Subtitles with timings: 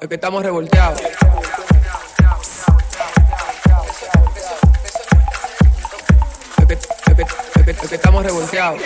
[0.00, 1.00] Es que estamos revolteados.
[6.58, 8.80] Es que, es que- es que- es que estamos revolteados.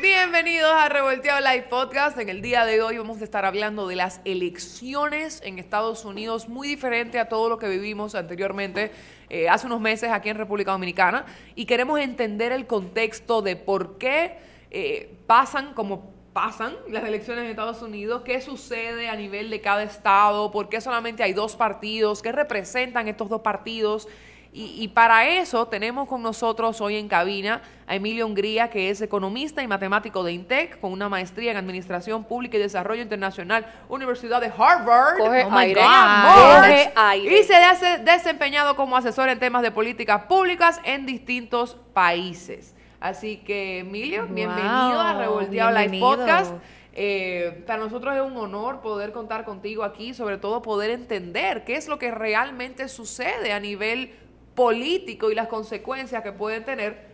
[0.00, 2.18] Bienvenidos a Revolteado Live Podcast.
[2.18, 6.48] En el día de hoy vamos a estar hablando de las elecciones en Estados Unidos,
[6.48, 8.92] muy diferente a todo lo que vivimos anteriormente
[9.30, 11.24] eh, hace unos meses aquí en República Dominicana.
[11.54, 14.36] Y queremos entender el contexto de por qué
[14.70, 19.82] eh, pasan como pasan las elecciones en Estados Unidos, qué sucede a nivel de cada
[19.82, 24.06] estado, por qué solamente hay dos partidos, qué representan estos dos partidos.
[24.52, 29.00] Y, y para eso tenemos con nosotros hoy en cabina a Emilio Hungría, que es
[29.00, 34.42] economista y matemático de INTEC, con una maestría en Administración Pública y Desarrollo Internacional, Universidad
[34.42, 35.16] de Harvard.
[35.16, 35.80] Coge Oh my aire.
[35.80, 37.40] Coge aire.
[37.40, 42.75] Y se ha des- desempeñado como asesor en temas de políticas públicas en distintos países.
[43.00, 46.16] Así que, Emilio, Wow, bienvenido a Revolteado Live bienvenido.
[46.16, 46.54] Podcast.
[46.98, 51.76] Eh, para nosotros es un honor poder contar contigo aquí, sobre todo poder entender qué
[51.76, 54.14] es lo que realmente sucede a nivel
[54.54, 57.08] político y las consecuencias que pueden tener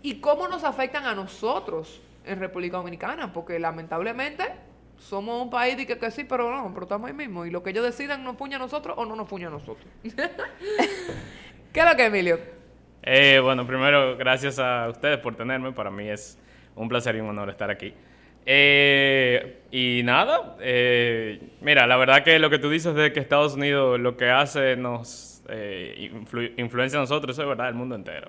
[0.00, 4.44] y cómo nos afectan a nosotros en República Dominicana, porque lamentablemente
[4.96, 7.84] somos un país que sí, pero no, pero estamos ahí mismo y lo que ellos
[7.84, 9.86] decidan nos puña a nosotros o no nos puña a nosotros.
[10.02, 12.61] ¿Qué es lo que, Emilio?
[13.02, 15.72] Eh, bueno, primero, gracias a ustedes por tenerme.
[15.72, 16.38] Para mí es
[16.76, 17.92] un placer y un honor estar aquí.
[18.44, 23.54] Eh, y nada, eh, mira, la verdad que lo que tú dices de que Estados
[23.54, 27.94] Unidos lo que hace nos eh, influ- influencia a nosotros, eso es verdad, el mundo
[27.94, 28.28] entero.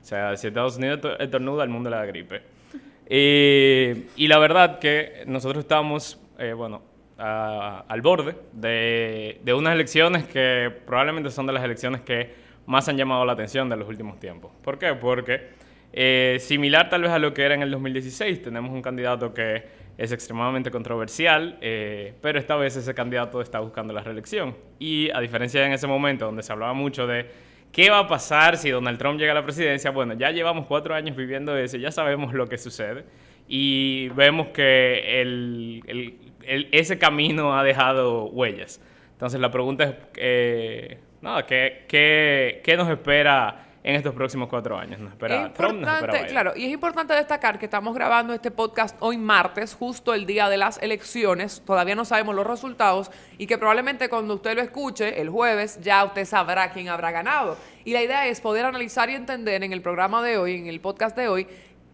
[0.00, 2.42] O sea, si Estados Unidos esto- estornuda, el mundo le da gripe.
[3.12, 6.82] Y la verdad que nosotros estamos, eh, bueno,
[7.18, 12.32] a- al borde de, de unas elecciones que probablemente son de las elecciones que
[12.70, 14.52] más han llamado la atención de los últimos tiempos.
[14.62, 14.94] ¿Por qué?
[14.94, 15.48] Porque
[15.92, 19.64] eh, similar tal vez a lo que era en el 2016, tenemos un candidato que
[19.98, 24.56] es extremadamente controversial, eh, pero esta vez ese candidato está buscando la reelección.
[24.78, 27.26] Y a diferencia de en ese momento donde se hablaba mucho de
[27.72, 30.94] qué va a pasar si Donald Trump llega a la presidencia, bueno, ya llevamos cuatro
[30.94, 33.04] años viviendo eso, ya sabemos lo que sucede
[33.48, 36.14] y vemos que el- el-
[36.46, 38.80] el- ese camino ha dejado huellas.
[39.12, 44.76] Entonces la pregunta es, eh, nada, ¿qué, qué, qué nos espera en estos próximos cuatro
[44.76, 44.98] años?
[45.00, 45.80] ¿Nos espera Es Trump?
[45.80, 50.12] ¿Nos espera claro, y es importante destacar que estamos grabando este podcast hoy martes, justo
[50.14, 51.62] el día de las elecciones.
[51.64, 56.04] Todavía no sabemos los resultados y que probablemente cuando usted lo escuche el jueves ya
[56.04, 57.56] usted sabrá quién habrá ganado.
[57.84, 60.80] Y la idea es poder analizar y entender en el programa de hoy, en el
[60.80, 61.46] podcast de hoy,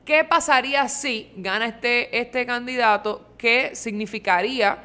[0.04, 4.78] qué pasaría si gana este, este candidato, qué significaría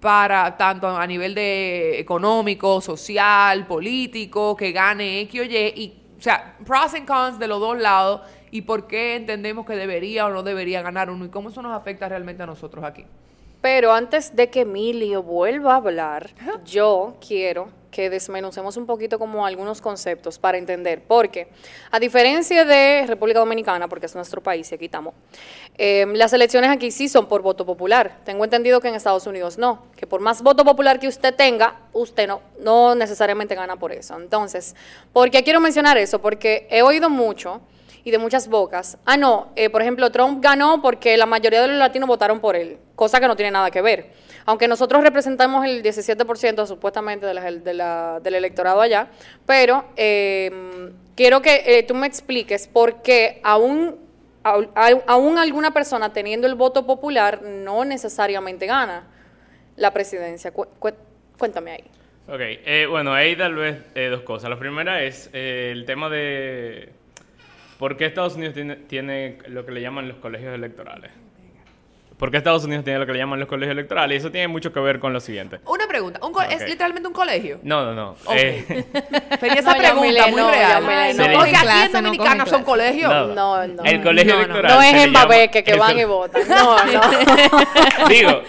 [0.00, 6.22] para tanto a nivel de económico, social, político, que gane X o Y, y, o
[6.22, 10.30] sea, pros and cons de los dos lados y por qué entendemos que debería o
[10.30, 13.04] no debería ganar uno y cómo eso nos afecta realmente a nosotros aquí.
[13.60, 16.30] Pero antes de que Emilio vuelva a hablar,
[16.64, 21.02] yo quiero que desmenucemos un poquito como algunos conceptos para entender.
[21.06, 21.48] Porque,
[21.90, 25.14] a diferencia de República Dominicana, porque es nuestro país y aquí estamos,
[25.76, 28.18] eh, las elecciones aquí sí son por voto popular.
[28.24, 31.80] Tengo entendido que en Estados Unidos no, que por más voto popular que usted tenga,
[31.92, 34.16] usted no, no necesariamente gana por eso.
[34.16, 34.74] Entonces,
[35.12, 36.20] ¿por qué quiero mencionar eso?
[36.20, 37.60] Porque he oído mucho
[38.04, 38.98] y de muchas bocas.
[39.04, 42.56] Ah, no, eh, por ejemplo, Trump ganó porque la mayoría de los latinos votaron por
[42.56, 44.10] él, cosa que no tiene nada que ver.
[44.46, 49.08] Aunque nosotros representamos el 17% supuestamente de la- de la- del electorado allá,
[49.46, 53.96] pero eh, quiero que eh, tú me expliques por qué aún,
[54.42, 59.04] aún alguna persona teniendo el voto popular no necesariamente gana
[59.76, 60.50] la presidencia.
[60.52, 60.94] Cu- cu-
[61.38, 61.84] cuéntame ahí.
[62.28, 64.48] Ok, eh, bueno, ahí tal vez eh, dos cosas.
[64.50, 66.90] La primera es el tema de
[67.80, 71.10] por qué Estados Unidos tiene, tiene lo que le llaman los colegios electorales.
[72.18, 74.16] ¿Por qué Estados Unidos tiene lo que le llaman los colegios electorales?
[74.16, 75.60] Y eso tiene mucho que ver con lo siguiente.
[75.64, 77.60] Una pregunta, ¿un ¿es literalmente un colegio?
[77.62, 78.10] No, no, no.
[78.26, 78.34] Ok.
[78.36, 78.84] Eh,
[79.40, 80.82] Sería esa No, pregunta muy no, real.
[81.16, 81.24] No.
[81.38, 83.10] Porque aquí clase, en Dominicana son colegios.
[83.34, 83.82] No, no.
[83.84, 84.44] El colegio No, no.
[84.44, 84.74] electoral.
[84.74, 86.42] No es en llama- que, van y votan.
[86.46, 87.00] No, no.
[88.10, 88.42] Digo,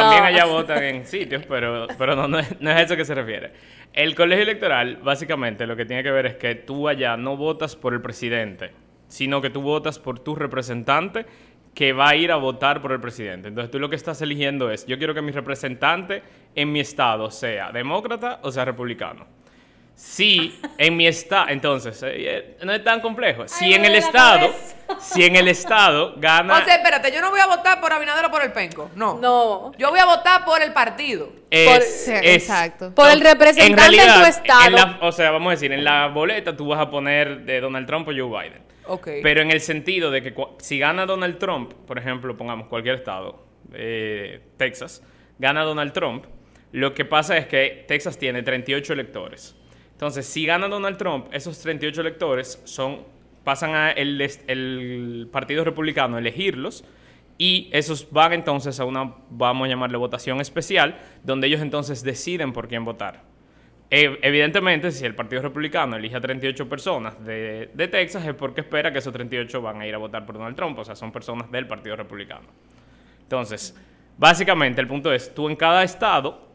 [0.00, 3.04] también allá votan en sitios, pero, pero no, no, es, no es a eso que
[3.04, 3.52] se refiere.
[3.92, 7.76] El colegio electoral, básicamente, lo que tiene que ver es que tú allá no votas
[7.76, 8.72] por el presidente,
[9.08, 11.26] sino que tú votas por tu representante
[11.74, 13.48] que va a ir a votar por el presidente.
[13.48, 16.22] Entonces tú lo que estás eligiendo es, yo quiero que mi representante
[16.54, 19.26] en mi estado sea demócrata o sea republicano.
[19.98, 23.48] Si en mi estado, entonces, eh, eh, no es tan complejo.
[23.48, 25.00] Si Ay, en el estado, cabeza.
[25.00, 26.58] si en el estado gana...
[26.60, 28.92] O sea, espérate, yo no voy a votar por Abinader o por el Penco.
[28.94, 29.18] No.
[29.18, 29.72] No.
[29.76, 31.26] Yo voy a votar por el partido.
[31.50, 32.94] Por- Sí, exacto.
[32.94, 34.66] Por el representante de tu estado.
[34.68, 37.60] en la- o sea, vamos a decir, en la boleta tú vas a poner de
[37.60, 38.62] Donald Trump o Joe Biden.
[38.86, 39.08] Ok.
[39.20, 43.44] Pero en el sentido de que si gana Donald Trump, por ejemplo, pongamos cualquier estado,
[43.74, 45.02] eh, Texas,
[45.40, 46.24] gana Donald Trump,
[46.70, 49.56] lo que pasa es que Texas tiene 38 electores.
[49.98, 53.00] Entonces, si gana Donald Trump, esos 38 electores son,
[53.42, 56.84] pasan a el, Partido Republicano a elegirlos
[57.36, 62.52] y esos van entonces a una, vamos a llamarle votación especial, donde ellos entonces deciden
[62.52, 63.24] por quién votar.
[63.90, 68.60] E- Evidentemente, si el Partido Republicano elige a 38 personas de, de Texas, es porque
[68.60, 71.10] espera que esos 38 van a ir a votar por Donald Trump, o sea, son
[71.10, 72.46] personas del Partido Republicano.
[73.22, 73.76] Entonces,
[74.16, 76.47] básicamente el punto es, tú en cada estado,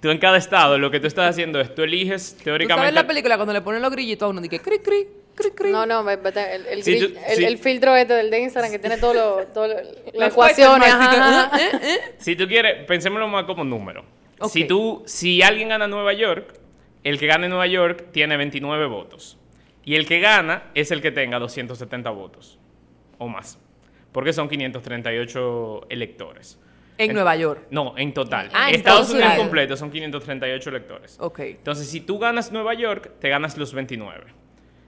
[0.00, 2.80] tú en cada estado lo que tú estás haciendo es, tú eliges ¿Tú teóricamente...
[2.82, 4.40] sabes la película cuando le ponen los grillitos a uno?
[4.40, 5.72] Dice cri, cri, cri, cri.
[5.72, 7.44] No, no, el, el, Sí, grill- tú- el- sí.
[7.44, 9.74] el filtro este del de Instagram que tiene todo lo, todo lo-
[10.86, 11.50] ajá.
[11.60, 11.70] ¿eh?
[11.82, 11.98] ¿eh?
[12.18, 14.04] Si tú quieres, pensémoslo más como número.
[14.48, 16.54] Si tú, si alguien gana Nueva York,
[17.04, 19.36] el que gane Nueva York tiene 29 votos.
[19.84, 22.58] Y el que gana es el que tenga 270 votos.
[23.18, 23.58] O más.
[24.12, 26.58] Porque son 538 electores.
[27.04, 27.66] En Nueva York.
[27.70, 28.48] No, en total.
[28.52, 29.22] Ah, en Estados total.
[29.22, 31.16] Unidos completo son 538 electores.
[31.20, 31.38] Ok.
[31.40, 34.24] Entonces, si tú ganas Nueva York, te ganas los 29.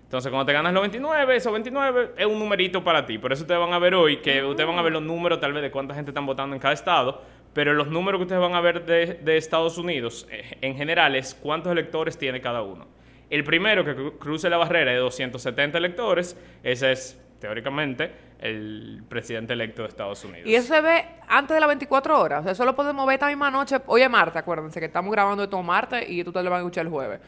[0.05, 3.17] Entonces, cuando te ganas los 29, esos 29 es un numerito para ti.
[3.19, 5.55] Por eso ustedes van a ver hoy que ustedes van a ver los números tal
[5.55, 7.23] vez de cuánta gente están votando en cada estado,
[7.55, 11.17] pero los números que ustedes van a ver de, de Estados Unidos eh, en general
[11.17, 12.87] es cuántos electores tiene cada uno.
[13.31, 19.53] El primero que cru- cruce la barrera de 270 electores, ese es teóricamente el presidente
[19.53, 20.49] electo de Estados Unidos.
[20.49, 22.41] Y eso se ve antes de las 24 horas.
[22.41, 23.79] O sea, eso lo podemos ver esta misma noche.
[23.87, 26.87] Hoy es martes, acuérdense que estamos grabando esto martes y ustedes lo van a escuchar
[26.87, 27.21] el jueves.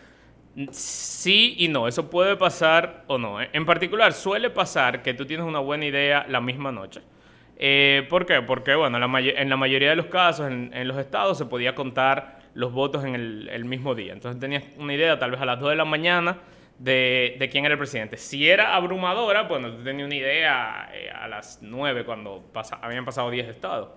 [0.70, 3.42] Sí y no, eso puede pasar o no.
[3.42, 3.50] ¿eh?
[3.52, 7.00] En particular, suele pasar que tú tienes una buena idea la misma noche.
[7.56, 8.40] Eh, ¿Por qué?
[8.40, 11.74] Porque, bueno, la en la mayoría de los casos, en, en los estados, se podía
[11.74, 14.12] contar los votos en el, el mismo día.
[14.12, 16.38] Entonces tenías una idea, tal vez a las 2 de la mañana,
[16.78, 18.16] de, de quién era el presidente.
[18.16, 23.04] Si era abrumadora, bueno, tú tenías una idea eh, a las 9 cuando pasa- habían
[23.04, 23.90] pasado 10 estados.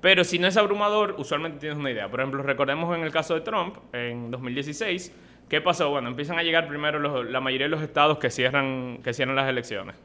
[0.00, 2.08] Pero si no es abrumador, usualmente tienes una idea.
[2.08, 5.12] Por ejemplo, recordemos en el caso de Trump, en 2016,
[5.48, 5.90] ¿qué pasó?
[5.90, 9.34] Bueno, empiezan a llegar primero los- la mayoría de los estados que cierran, que cierran
[9.34, 9.96] las elecciones.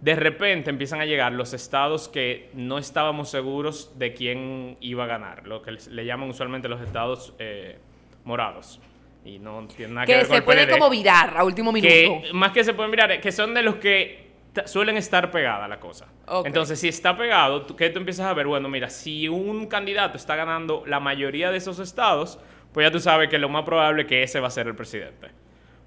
[0.00, 5.06] De repente empiezan a llegar los estados que no estábamos seguros de quién iba a
[5.06, 7.76] ganar, lo que le llaman usualmente los estados eh,
[8.24, 8.80] morados.
[9.24, 11.92] Y no tiene nada que, Que ver con se pueden como virar a último minuto.
[11.92, 14.30] que más que se pueden mirar, eh, que son de los que
[14.64, 16.06] suelen estar pegada la cosa.
[16.44, 18.46] Entonces, si está pegado, tú- ¿qué tú empiezas a ver?
[18.46, 22.38] Bueno, mira, si un candidato está ganando la mayoría de esos estados,
[22.72, 24.74] pues ya tú sabes que lo más probable es que ese va a ser el
[24.74, 25.28] presidente.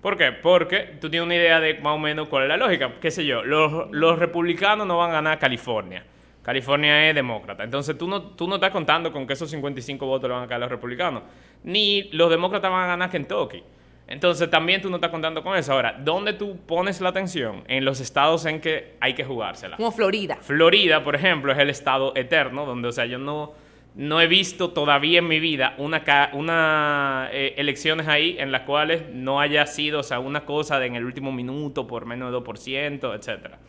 [0.02, 0.32] ¿Por qué?
[0.34, 2.92] Porque tú tienes una idea de más o menos cuál es la lógica.
[3.02, 3.44] ¿Qué sé yo?
[3.44, 6.06] Los, los republicanos no van a ganar California.
[6.42, 7.64] California es demócrata.
[7.64, 10.48] Entonces tú no, tú no estás contando con que esos 55 votos le van a
[10.48, 11.24] caer a los republicanos.
[11.64, 13.64] Ni los demócratas van a ganar Kentucky.
[14.08, 15.74] Entonces también tú no estás contando con eso.
[15.74, 17.64] Ahora, ¿dónde tú pones la atención?
[17.68, 19.78] En los estados en que hay que jugársela.
[19.78, 20.38] Como Florida.
[20.42, 23.54] Florida, por ejemplo, es el estado eterno, donde, o sea, yo no,
[23.96, 29.04] no he visto todavía en mi vida una, una eh, elecciones ahí en las cuales
[29.14, 32.38] no haya sido, o sea, una cosa de en el último minuto por menos de
[32.38, 33.60] 2%, etcétera.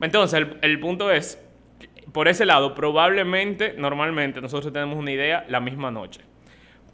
[0.00, 1.42] Entonces, el, el punto es,
[2.12, 6.20] por ese lado, probablemente, normalmente, nosotros tenemos una idea la misma noche.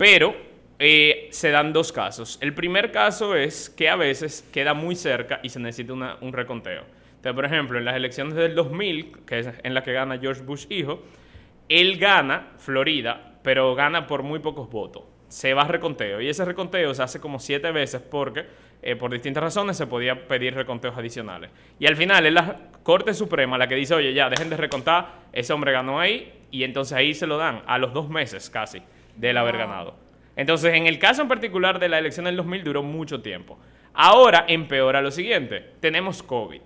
[0.01, 0.35] Pero
[0.79, 2.39] eh, se dan dos casos.
[2.41, 6.85] El primer caso es que a veces queda muy cerca y se necesita un reconteo.
[7.17, 10.41] Entonces, por ejemplo, en las elecciones del 2000, que es en la que gana George
[10.41, 11.03] Bush hijo,
[11.69, 15.03] él gana Florida, pero gana por muy pocos votos.
[15.29, 18.47] Se va a reconteo y ese reconteo se hace como siete veces porque
[18.81, 21.51] eh, por distintas razones se podía pedir reconteos adicionales.
[21.79, 25.25] Y al final es la Corte Suprema la que dice, oye, ya, dejen de recontar,
[25.31, 28.81] ese hombre ganó ahí y entonces ahí se lo dan a los dos meses casi
[29.21, 29.95] de él haber ganado.
[30.35, 33.59] Entonces, en el caso en particular de la elección del 2000 duró mucho tiempo.
[33.93, 36.63] Ahora empeora lo siguiente, tenemos COVID.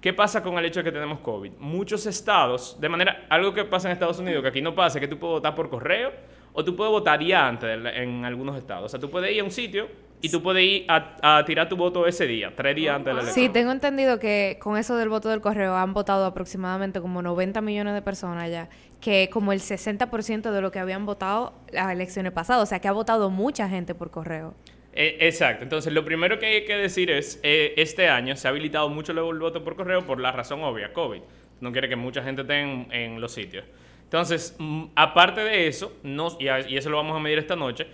[0.00, 1.52] ¿Qué pasa con el hecho de que tenemos COVID?
[1.58, 5.00] Muchos estados, de manera, algo que pasa en Estados Unidos, que aquí no pasa, es
[5.02, 6.10] que tú puedes votar por correo
[6.54, 8.86] o tú puedes votar ya antes en algunos estados.
[8.86, 9.88] O sea, tú puedes ir a un sitio
[10.22, 13.14] y tú puedes ir a, a tirar tu voto ese día, tres días antes de
[13.14, 13.46] la elección.
[13.46, 17.60] Sí, tengo entendido que con eso del voto del correo han votado aproximadamente como 90
[17.60, 22.32] millones de personas ya, que como el 60% de lo que habían votado las elecciones
[22.32, 24.54] pasadas, o sea que ha votado mucha gente por correo.
[24.92, 25.62] Eh, exacto.
[25.62, 29.12] Entonces, lo primero que hay que decir es, eh, este año se ha habilitado mucho
[29.12, 31.20] el voto por correo por la razón obvia, COVID.
[31.60, 33.64] No quiere que mucha gente esté en, en los sitios.
[34.04, 37.54] Entonces, mm, aparte de eso, no, y, a- y eso lo vamos a medir esta
[37.54, 37.86] noche,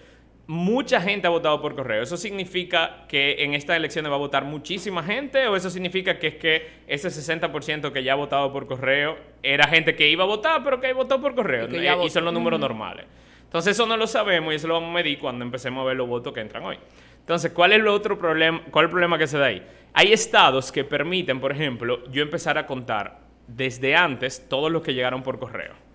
[0.46, 2.02] mucha gente ha votado por correo.
[2.02, 6.28] ¿Eso significa que en estas elecciones va a votar muchísima gente o eso significa que
[6.28, 10.26] es que ese 60% que ya ha votado por correo era gente que iba a
[10.26, 13.06] votar pero que votó por correo Y que y son los números normales?
[13.44, 15.96] Entonces eso no lo sabemos y eso lo vamos a medir cuando empecemos a ver
[15.96, 16.78] los votos que entran hoy.
[17.20, 18.62] Entonces, ¿cuál es el otro problema?
[18.70, 19.62] ¿Cuál es el problema que se da ahí?
[19.94, 24.94] Hay estados que permiten, por ejemplo, yo empezar a contar desde antes todos los que
[24.94, 25.85] llegaron por correo.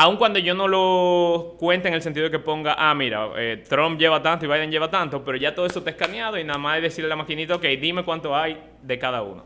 [0.00, 3.64] Aun cuando yo no lo cuente en el sentido de que ponga, ah, mira, eh,
[3.68, 6.56] Trump lleva tanto y Biden lleva tanto, pero ya todo eso está escaneado y nada
[6.56, 9.44] más es decirle a la maquinita, ok, dime cuánto hay de cada uno.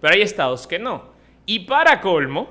[0.00, 1.10] Pero hay estados que no.
[1.46, 2.48] Y para colmo,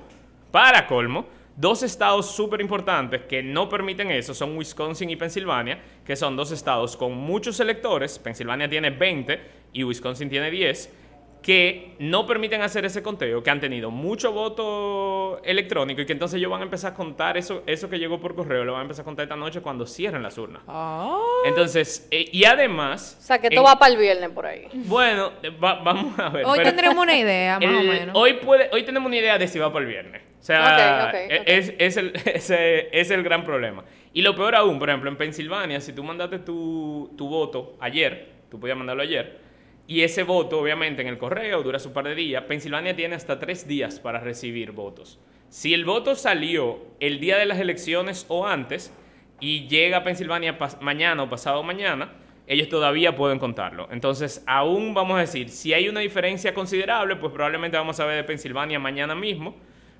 [0.51, 1.25] para colmo,
[1.56, 6.51] dos estados súper importantes que no permiten eso son Wisconsin y Pensilvania, que son dos
[6.51, 8.20] estados con muchos electores.
[8.20, 9.39] Pensilvania tiene 20
[9.72, 10.97] y Wisconsin tiene 10
[11.48, 16.39] que no permiten hacer ese conteo, que han tenido mucho voto electrónico y que entonces
[16.39, 18.84] ellos van a empezar a contar eso, eso que llegó por correo, lo van a
[18.84, 20.62] empezar a contar esta noche cuando cierren las urnas.
[20.68, 21.18] Ah.
[21.46, 23.16] Entonces, eh, y además...
[23.22, 24.68] O sea, que en- esto va para el viernes por ahí.
[24.74, 26.46] Bueno, eh, va- vamos a ver.
[26.46, 28.13] Hoy pero tendremos una idea, más o menos.
[28.13, 30.22] Hoy, puede, hoy tenemos una idea de si va para el viernes.
[30.42, 31.44] O sea, e- ok.
[31.48, 33.86] Es, es el, ese es el gran problema.
[34.12, 38.34] Y lo peor aún, por ejemplo, en Pensilvania, si tú mandaste tu, tu voto ayer,
[38.51, 39.47] tú podías mandarlo ayer,
[39.88, 43.39] y ese voto, obviamente, en el correo dura su par de días, Pensilvania tiene hasta
[43.39, 45.20] tres días para recibir votos.
[45.50, 48.94] Si el voto salió el día de las elecciones o antes,
[49.39, 52.12] y llega a Pensilvania mañana o pasado mañana,
[52.48, 53.88] ellos todavía pueden contarlo.
[53.91, 58.15] Entonces, aún vamos a decir, si hay una diferencia considerable, pues probablemente vamos a ver
[58.15, 59.56] de Pensilvania mañana mismo.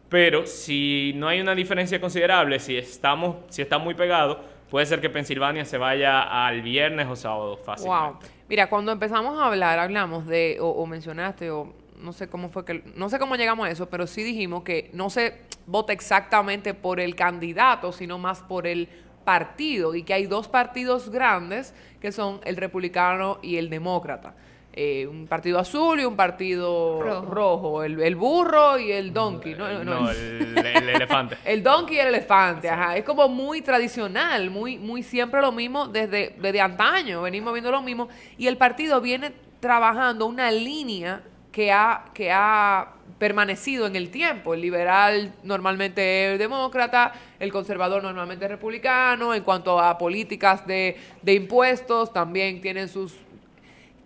[0.10, 5.02] Pero si no hay una diferencia considerable, si estamos, si está muy pegado, puede ser
[5.02, 8.18] que Pensilvania se vaya al viernes o sábado Wow.
[8.50, 12.64] Mira, cuando empezamos a hablar, hablamos de, o, o mencionaste, o no sé cómo fue
[12.64, 16.74] que, no sé cómo llegamos a eso, pero sí dijimos que no se vota exactamente
[16.74, 18.88] por el candidato, sino más por el
[19.26, 24.36] partido, y que hay dos partidos grandes que son el republicano y el demócrata.
[24.80, 27.84] Eh, un partido azul y un partido rojo, Rojo.
[27.84, 29.84] el, el burro y el donkey, ¿no?
[29.84, 31.36] no, No, el, el elefante.
[31.46, 32.96] el donkey y el elefante, ajá.
[32.96, 37.24] Es como muy tradicional, muy, muy siempre lo mismo desde, desde antaño.
[37.24, 38.08] Venimos viendo lo mismo.
[38.38, 44.54] Y el partido viene trabajando una línea que ha, que ha permanecido en el tiempo.
[44.54, 49.34] El liberal normalmente es demócrata, el conservador normalmente es republicano.
[49.34, 53.16] En cuanto a políticas de, de impuestos, también tienen sus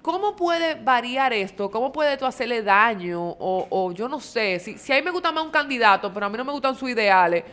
[0.01, 1.69] ¿Cómo puede variar esto?
[1.69, 3.21] ¿Cómo puede tú hacerle daño?
[3.21, 6.25] O, o yo no sé, si, si a mí me gusta más un candidato, pero
[6.25, 7.43] a mí no me gustan sus ideales.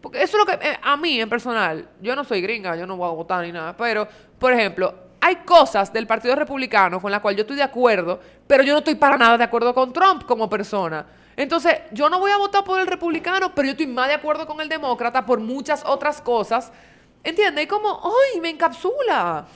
[0.00, 2.86] Porque eso es lo que, eh, a mí en personal, yo no soy gringa, yo
[2.86, 7.10] no voy a votar ni nada, pero, por ejemplo, hay cosas del Partido Republicano con
[7.10, 9.92] las cuales yo estoy de acuerdo, pero yo no estoy para nada de acuerdo con
[9.92, 11.04] Trump como persona.
[11.36, 14.46] Entonces, yo no voy a votar por el republicano, pero yo estoy más de acuerdo
[14.46, 16.72] con el demócrata por muchas otras cosas.
[17.22, 17.64] ¿Entiendes?
[17.64, 19.46] Y como, ¡ay, me encapsula!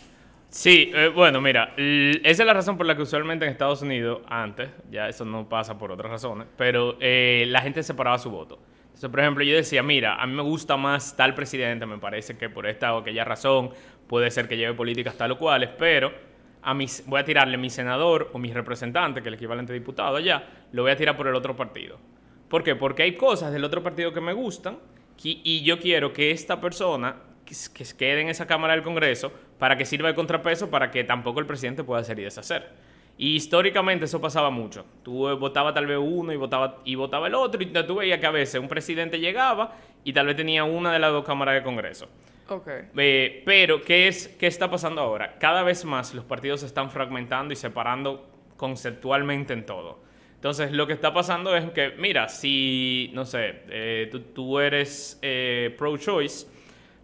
[0.52, 4.20] Sí, eh, bueno, mira, esa es la razón por la que usualmente en Estados Unidos,
[4.28, 8.58] antes, ya eso no pasa por otras razones, pero eh, la gente separaba su voto.
[8.84, 12.36] Entonces, por ejemplo, yo decía, mira, a mí me gusta más tal presidente, me parece
[12.36, 13.70] que por esta o aquella razón
[14.06, 16.12] puede ser que lleve políticas tal o cuales, pero
[16.60, 19.78] a mis, voy a tirarle mi senador o mi representante, que es el equivalente de
[19.78, 21.98] diputado allá, lo voy a tirar por el otro partido.
[22.50, 22.76] ¿Por qué?
[22.76, 24.76] Porque hay cosas del otro partido que me gustan
[25.24, 29.32] y yo quiero que esta persona que, quede en esa Cámara del Congreso
[29.62, 32.68] para que sirva de contrapeso para que tampoco el presidente pueda hacer y deshacer.
[33.16, 34.84] Y históricamente eso pasaba mucho.
[35.04, 38.26] Tú votaba tal vez uno y votaba, y votaba el otro y tú veías que
[38.26, 41.62] a veces un presidente llegaba y tal vez tenía una de las dos cámaras de
[41.62, 42.08] Congreso.
[42.48, 42.66] Ok.
[42.96, 45.36] Eh, pero, ¿qué, es, ¿qué está pasando ahora?
[45.38, 50.00] Cada vez más los partidos se están fragmentando y separando conceptualmente en todo.
[50.34, 55.20] Entonces, lo que está pasando es que, mira, si, no sé, eh, tú, tú eres
[55.22, 56.48] eh, pro-choice,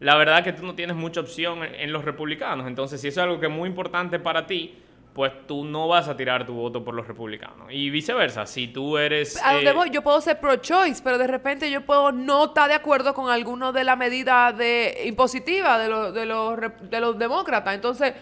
[0.01, 2.67] la verdad que tú no tienes mucha opción en, los republicanos.
[2.67, 4.77] Entonces, si eso es algo que es muy importante para ti,
[5.13, 7.67] pues tú no vas a tirar tu voto por los republicanos.
[7.71, 9.43] Y viceversa, si tú eres...
[9.45, 12.69] A donde eh, voy, yo puedo ser pro-choice, pero de repente yo puedo no estar
[12.69, 17.01] de acuerdo con alguno de las medidas de, impositivas de los, de, los, rep- de
[17.01, 17.75] los demócratas.
[17.75, 18.15] Entonces,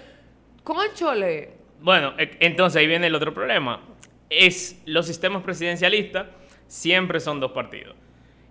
[0.64, 1.50] conchole.
[1.80, 3.82] Bueno, e- entonces ahí viene el otro problema.
[4.30, 6.28] Es los sistemas presidencialistas
[6.66, 7.94] siempre son dos partidos.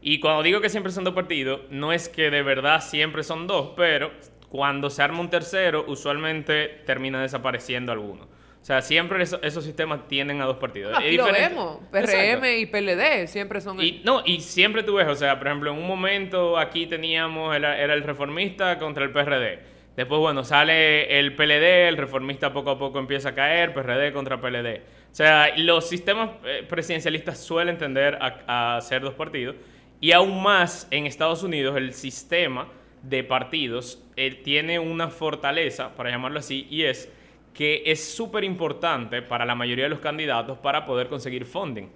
[0.08, 3.48] Y cuando digo que siempre son dos partidos, no es que de verdad siempre son
[3.48, 4.12] dos, pero
[4.50, 8.26] cuando se arma un tercero, usualmente termina desapareciendo alguno.
[8.62, 10.96] O sea, siempre eso- esos sistemas tienden a dos partidos.
[10.96, 11.80] Aquí lo vemos.
[11.92, 12.40] Exacto.
[12.40, 13.82] PRM y PLD siempre son...
[13.82, 17.56] Y, no, y siempre tú ves, o sea, por ejemplo, en un momento aquí teníamos,
[17.56, 19.60] era, era el reformista contra el PRD.
[19.96, 24.40] Después, bueno, sale el PLD, el reformista poco a poco empieza a caer, PRD contra
[24.40, 24.82] PLD.
[25.12, 29.56] O sea, los sistemas eh, presidencialistas suelen tender a, a ser dos partidos.
[30.02, 32.68] Y aún más en Estados Unidos, el sistema
[33.02, 37.12] de partidos eh, tiene una fortaleza, para llamarlo así, y es
[37.54, 41.88] que es súper importante para la mayoría de los candidatos para poder conseguir funding.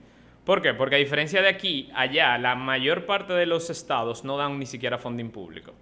[0.46, 0.74] ¿Por qué?
[0.74, 4.65] Porque a diferencia de aquí, allá la mayor parte de los estados no dan ni
[4.65, 5.74] siquiera funding público.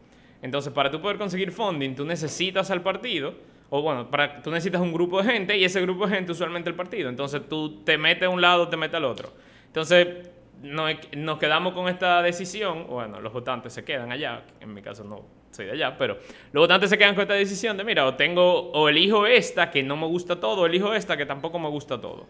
[0.41, 3.35] Entonces, para tú poder conseguir funding, tú necesitas al partido,
[3.69, 6.69] o bueno, para, tú necesitas un grupo de gente y ese grupo de gente usualmente
[6.69, 7.09] el partido.
[7.09, 9.31] Entonces, tú te metes a un lado, te metes al otro.
[9.67, 10.29] Entonces,
[10.61, 10.85] no-
[11.15, 15.21] nos quedamos con esta decisión, bueno, los votantes se quedan allá, en mi caso no
[15.51, 16.17] soy de allá, pero
[16.51, 19.81] los votantes se quedan con esta decisión de, mira, o tengo, o elijo esta que
[19.83, 22.27] no me gusta todo, o elijo esta que tampoco me gusta todo.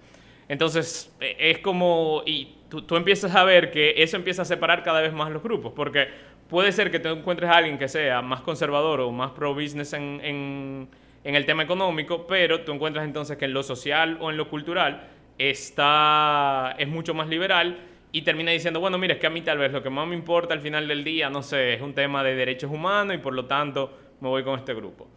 [0.50, 4.82] Entonces, eh, es como, y tú, tú empiezas a ver que eso empieza a separar
[4.84, 6.08] cada vez más los grupos, porque
[6.50, 10.22] puede ser que tú encuentres a alguien que sea más conservador o más pro-business en,
[10.24, 10.90] en,
[11.26, 14.48] en el tema económico, pero tú encuentras entonces que en lo social o en lo
[14.50, 17.78] cultural está, es mucho más liberal
[18.12, 20.16] y termina diciendo, bueno, mira, es que a mí tal vez lo que más me
[20.16, 23.34] importa al final del día, no sé, es un tema de derechos humanos y por
[23.34, 25.08] lo tanto me voy con este grupo.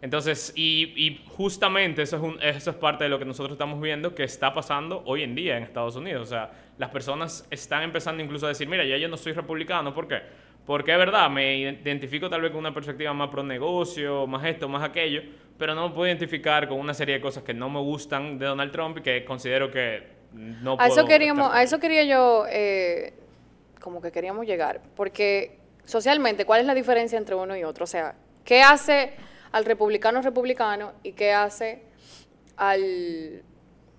[0.00, 4.14] Entonces, y, justamente eso es, un- eso es parte de lo que nosotros estamos viendo
[4.14, 6.22] que está pasando hoy en día en Estados Unidos.
[6.22, 9.92] O sea, las personas están empezando incluso a decir, mira, ya yo no soy republicano,
[9.92, 10.20] ¿por qué?
[10.64, 14.68] Porque es verdad, me identifico tal vez con una perspectiva más pro negocio, más esto,
[14.68, 15.22] más aquello,
[15.58, 18.46] pero no me puedo identificar con una serie de cosas que no me gustan de
[18.46, 23.14] Donald Trump y que considero que no A eso queríamos, a eso quería yo, eh,
[23.80, 27.84] como que queríamos llegar, porque socialmente, ¿cuál es la diferencia entre uno y otro?
[27.84, 29.12] O sea, ¿qué hace
[29.52, 31.82] al republicano republicano y qué hace
[32.56, 33.42] al,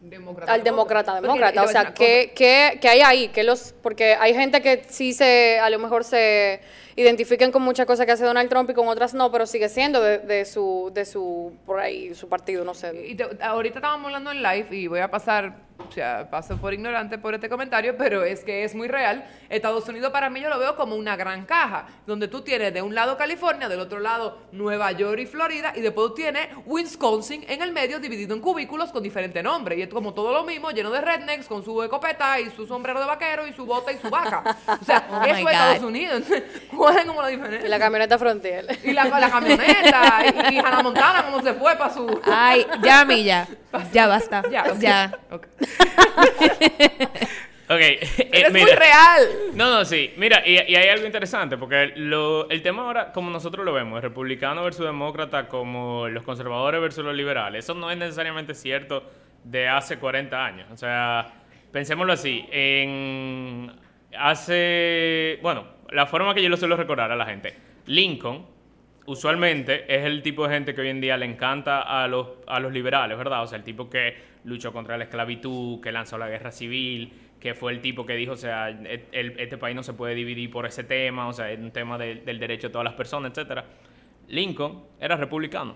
[0.01, 1.63] Demócrata, al demócrata Porque, demócrata?
[1.63, 3.27] O sea, ¿qué, qué, qué hay ahí?
[3.29, 6.61] ¿Qué los, porque hay gente que sí se, a lo mejor se
[6.95, 10.01] identifiquen con muchas cosas que hace Donald Trump y con otras no, pero sigue siendo
[10.01, 13.07] de, de su, de su, por ahí, su partido, no sé.
[13.07, 15.57] Y te- ahorita estábamos hablando en live y voy a pasar,
[15.87, 19.25] o sea, paso por ignorante por este comentario, pero es que es muy real.
[19.49, 22.81] Estados Unidos para mí yo lo veo como una gran caja, donde tú tienes de
[22.81, 27.45] un lado California, del otro lado Nueva York y Florida, y después tú tienes Wisconsin
[27.47, 29.77] en el medio dividido en cubículos con diferente nombre.
[29.77, 32.99] Y es como todo lo mismo, lleno de rednecks, con su escopeta y su sombrero
[32.99, 34.57] de vaquero y su bota y su vaca.
[34.81, 35.49] O sea, Oh eso es God.
[35.49, 36.23] Estados Unidos.
[36.75, 37.67] ¿Cuál es como la diferencia?
[37.67, 38.65] Y la camioneta Frontier.
[38.83, 42.21] Y la, la camioneta, y, y Hannah Montana como se fue para su...
[42.25, 43.47] Ay, ya, mi ya.
[43.93, 44.43] Ya basta.
[44.49, 44.79] Ya, ok.
[44.79, 45.19] Ya.
[45.31, 45.47] Ok.
[47.71, 47.99] Ok, eh,
[48.31, 49.27] es muy real.
[49.53, 50.11] No, no, sí.
[50.17, 54.01] Mira, y, y hay algo interesante, porque lo- el tema ahora, como nosotros lo vemos,
[54.01, 59.03] republicano versus demócrata, como los conservadores versus los liberales, eso no es necesariamente cierto
[59.43, 60.67] de hace 40 años.
[60.73, 61.31] O sea,
[61.71, 63.71] pensémoslo así, en
[64.17, 68.47] hace, bueno, la forma que yo lo suelo recordar a la gente, Lincoln,
[69.09, 72.59] usualmente es el tipo de gente que hoy en día le encanta a los, a
[72.59, 73.43] los liberales, ¿verdad?
[73.43, 77.55] O sea, el tipo que luchó contra la esclavitud, que lanzó la guerra civil, que
[77.55, 80.83] fue el tipo que dijo, o sea, este país no se puede dividir por ese
[80.83, 83.65] tema, o sea, es un tema del- del derecho de todas las personas, etcétera.
[84.27, 85.75] Lincoln era republicano.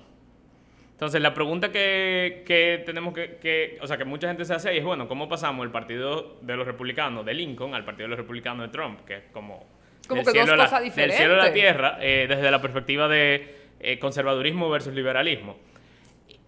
[0.92, 4.70] Entonces, la pregunta que, que tenemos que, que- o sea, que mucha gente se hace
[4.70, 8.10] ahí es, bueno, ¿cómo pasamos el partido de los republicanos de Lincoln al partido de
[8.10, 9.02] los republicanos de Trump?
[9.06, 9.66] Que es como...
[10.08, 11.54] Como del que dos la- cosas Del cielo a la diferentes.
[11.54, 15.58] tierra, eh, desde la perspectiva de eh, conservadurismo versus liberalismo.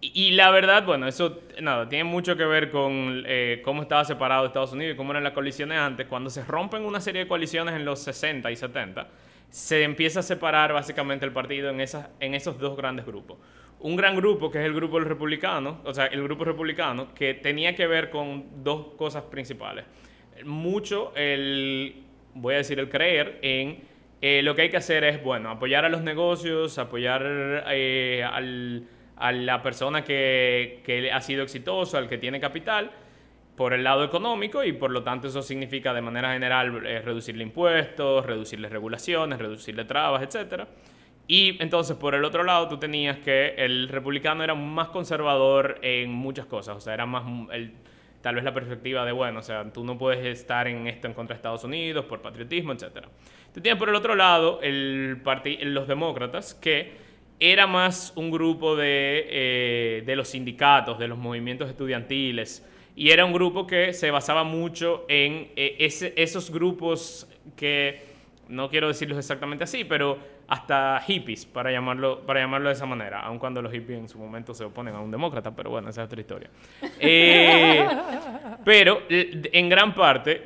[0.02, 4.04] Y, y la verdad, bueno, eso, nada, tiene mucho que ver con eh, cómo estaba
[4.06, 6.08] separado Estados Unidos y cómo eran las coaliciones antes.
[6.08, 9.08] Cuando se rompen una serie de coaliciones en los 60 y 70,
[9.50, 13.38] se empieza a separar básicamente el partido en, esas, en esos dos grandes grupos.
[13.80, 17.76] Un gran grupo, que es el grupo republicanos, o sea, el grupo republicano, que tenía
[17.76, 19.86] que ver con dos cosas principales.
[20.44, 22.04] Mucho el,
[22.36, 23.80] voy a decir, el creer en
[24.22, 27.24] eh, lo que hay que hacer es, bueno, apoyar a los negocios, apoyar
[27.70, 32.92] eh, al- a la persona que, que ha sido exitoso, al que tiene capital,
[33.56, 37.44] por el lado económico y por lo tanto eso significa de manera general eh, reducirle
[37.44, 40.68] impuestos, reducirle regulaciones, reducirle trabas, etcétera.
[41.28, 46.12] Y entonces por el otro lado tú tenías que el republicano era más conservador en
[46.12, 47.74] muchas cosas, o sea, era más el,
[48.26, 51.14] tal vez la perspectiva de, bueno, o sea, tú no puedes estar en esto en
[51.14, 53.08] contra de Estados Unidos por patriotismo, etcétera.
[53.54, 55.22] Tú tienes por el otro lado el
[55.62, 56.94] los demócratas que
[57.40, 63.26] era más un grupo de, eh, de los sindicatos, de los movimientos estudiantiles, y era
[63.26, 65.76] un grupo que se basaba mucho en eh,
[66.16, 68.06] esos grupos que,
[68.50, 73.22] no quiero decirlos exactamente así, pero hasta hippies, para llamarlo, para llamarlo de esa manera,
[73.22, 76.04] aun cuando los hippies en su momento se oponen a un demócrata, pero bueno, esa
[76.04, 76.50] es otra historia.
[77.08, 77.86] Eh,
[78.64, 80.44] pero en gran parte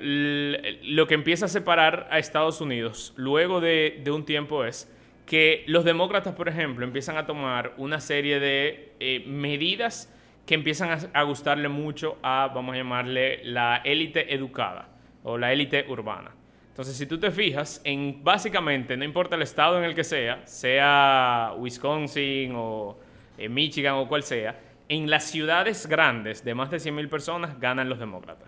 [0.83, 4.91] lo que empieza a separar a Estados Unidos luego de, de un tiempo es
[5.25, 10.11] que los demócratas, por ejemplo, empiezan a tomar una serie de eh, medidas
[10.45, 14.89] que empiezan a, a gustarle mucho a, vamos a llamarle, la élite educada
[15.23, 16.31] o la élite urbana.
[16.79, 20.47] Entonces, si tú te fijas, en básicamente, no importa el estado en el que sea,
[20.47, 22.97] sea Wisconsin o
[23.37, 27.89] eh, Michigan o cual sea, en las ciudades grandes de más de 100.000 personas ganan
[27.89, 28.47] los demócratas.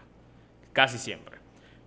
[0.71, 1.39] Casi siempre.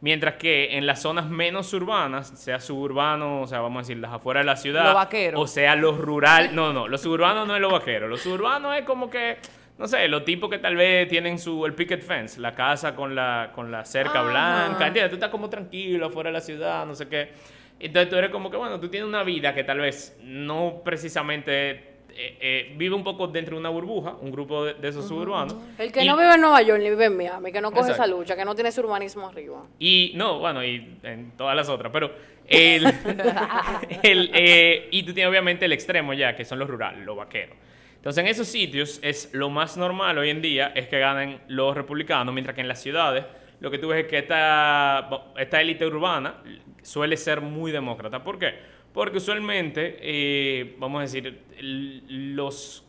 [0.03, 4.13] Mientras que en las zonas menos urbanas, sea suburbano, o sea, vamos a decir, las
[4.13, 5.41] afueras de la ciudad, Lo vaquero.
[5.41, 8.85] o sea, los rural, no, no, lo suburbano no es lo vaquero, lo suburbano es
[8.85, 9.39] como que
[9.79, 13.15] no sé, los tipos que tal vez tienen su, el picket fence, la casa con
[13.15, 14.29] la, con la cerca Ajá.
[14.31, 15.11] blanca, ¿entiendes?
[15.11, 17.31] Tú estás como tranquilo afuera de la ciudad, no sé qué.
[17.81, 21.71] Entonces tú eres como que, bueno, tú tienes una vida que tal vez no precisamente
[22.17, 25.57] eh, eh, vive un poco dentro de una burbuja, un grupo de, de esos suburbanos.
[25.77, 27.91] El que Y- no vive en Nueva York ni vive en Miami, que no coge
[27.91, 28.05] Exacto.
[28.05, 29.65] esa lucha, que no tiene ese urbanismo arriba.
[29.81, 32.13] Y no, bueno, y en todas las otras, pero
[32.47, 32.87] el,
[34.05, 37.57] el, eh, y tú tienes obviamente el extremo ya, que son los rurales, los vaqueros.
[38.05, 41.75] Entonces en esos sitios es lo más normal hoy en día es que ganen los
[41.75, 43.25] republicanos, mientras que en las ciudades
[43.61, 45.09] lo que tú ves es que esta,
[45.53, 46.35] élite urbana
[46.83, 48.23] suele ser muy demócrata.
[48.23, 48.57] ¿Por qué?
[48.93, 52.87] Porque usualmente, eh, vamos a decir, los,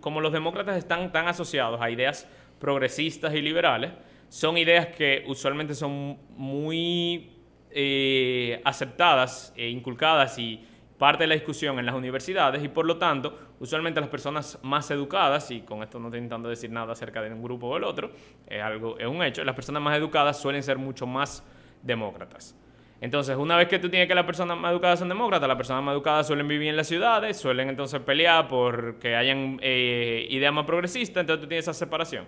[0.00, 3.92] como los demócratas están tan asociados a ideas progresistas y liberales,
[4.28, 7.30] son ideas que usualmente son muy
[7.70, 10.62] eh, aceptadas e inculcadas y
[10.98, 14.90] parte de la discusión en las universidades y por lo tanto usualmente las personas más
[14.90, 17.84] educadas y con esto no estoy intentando decir nada acerca de un grupo o el
[17.84, 18.10] otro
[18.46, 21.44] es algo es un hecho las personas más educadas suelen ser mucho más
[21.82, 22.56] demócratas
[23.02, 25.84] entonces una vez que tú tienes que las personas más educadas son demócratas las personas
[25.84, 30.52] más educadas suelen vivir en las ciudades suelen entonces pelear por que hayan eh, ideas
[30.54, 32.26] más progresistas entonces tú tienes esa separación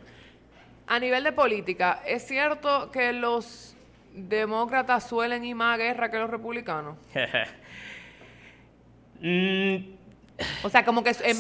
[0.87, 3.75] A nivel de política, ¿es cierto que los
[4.15, 6.99] demócratas suelen ir más a guerra que los republicanos?
[9.25, 9.77] Mm,
[10.63, 11.11] O sea, como que...
[11.25, 11.39] en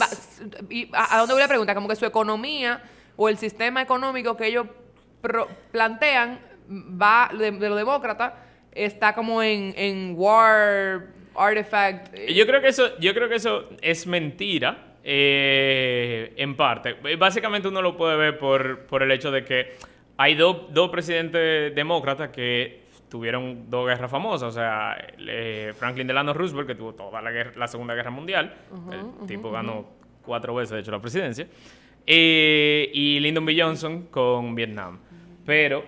[0.92, 1.74] ¿A dónde voy la pregunta?
[1.74, 2.82] Como que su economía
[3.16, 4.66] o el sistema económico que ellos
[5.20, 8.32] pro- plantean va de, de los demócratas
[8.72, 12.14] está como en, en war, artifact...
[12.14, 16.96] eh, Yo creo que eso, yo creo que eso es mentira, eh, en parte.
[17.04, 19.76] Eh, Básicamente uno lo puede ver por, por el hecho de que
[20.16, 22.81] hay dos dos presidentes demócratas que
[23.12, 24.48] tuvieron dos guerras famosas.
[24.48, 28.54] O sea, eh, Franklin Delano Roosevelt, que tuvo toda la, guerra- la Segunda Guerra Mundial.
[28.90, 29.84] el tipo ganó
[30.24, 31.46] cuatro veces, de hecho, la presidencia.
[32.06, 33.54] Eh, y Lyndon B.
[33.60, 34.98] Johnson con Vietnam.
[35.44, 35.84] Pero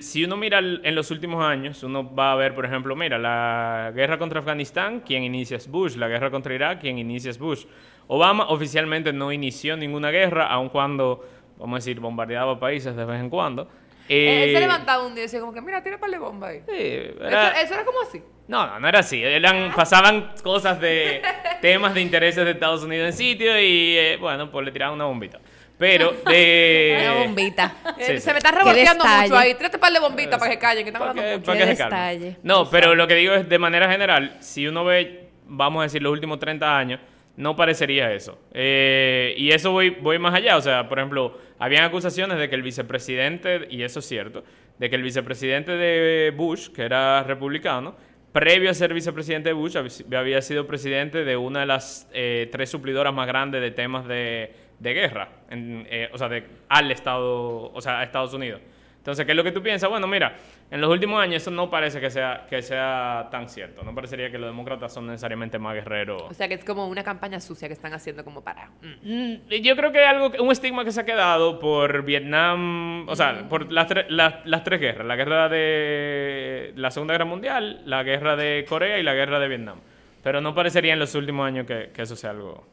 [0.00, 3.90] si uno mira en los últimos años, uno va a ver, por ejemplo, mira, la
[3.94, 7.64] guerra contra Afganistán, quien inicia es Bush, la guerra contra Irak, quien inicia es Bush.
[8.08, 11.26] Obama oficialmente no inició ninguna guerra, aun cuando,
[11.58, 13.68] vamos a decir, bombardeaba países de vez en cuando.
[14.16, 16.48] Él se Eh, levantaba un día y decía como que, mira, tira para de bomba
[16.48, 16.60] ahí.
[16.66, 18.22] sí, Eso, era- eso era como así.
[18.48, 19.22] no, no, no era así.
[19.22, 21.22] Eran, pasaban cosas de
[21.62, 25.04] temas de intereses de Estados Unidos en sitio y, eh, bueno, pues le tiraban una
[25.04, 25.38] bombita.
[25.78, 26.98] Pero de...
[27.10, 27.72] Una bombita.
[27.98, 29.54] Eh, Sí, se me está reboteando mucho ahí.
[29.54, 31.52] Tírate par de bombitas para que callen, que están Pa' hablando mucho.
[31.52, 32.36] que se.
[32.42, 36.02] No, pero lo que digo es, de manera general, si uno ve, vamos a decir,
[36.02, 37.00] los últimos 30 años,
[37.40, 38.38] no parecería eso.
[38.52, 40.56] Eh, y eso voy, voy más allá.
[40.56, 44.44] O sea, por ejemplo, habían acusaciones de que el vicepresidente, y eso es cierto,
[44.78, 47.96] de que el vicepresidente de Bush, que era republicano,
[48.32, 52.48] previo a ser vicepresidente de Bush, hab- había sido presidente de una de las eh,
[52.52, 56.90] tres suplidoras más grandes de temas de, de guerra, en, eh, o sea, de, al
[56.92, 58.60] Estado, o sea, a Estados Unidos.
[59.00, 59.88] Entonces, ¿qué es lo que tú piensas?
[59.88, 60.36] Bueno, mira,
[60.70, 63.82] en los últimos años eso no parece que sea, que sea tan cierto.
[63.82, 66.20] No parecería que los demócratas son necesariamente más guerreros.
[66.28, 68.68] O sea, que es como una campaña sucia que están haciendo como para...
[68.82, 69.10] mm.
[69.10, 73.16] Mm, Yo creo que hay algo, un estigma que se ha quedado por Vietnam, o
[73.16, 77.80] sea, por las, tre- las, las tres guerras, la guerra de la Segunda Guerra Mundial,
[77.86, 79.78] la guerra de Corea y la guerra de Vietnam.
[80.22, 82.66] Pero no parecería en los últimos años que, que eso sea algo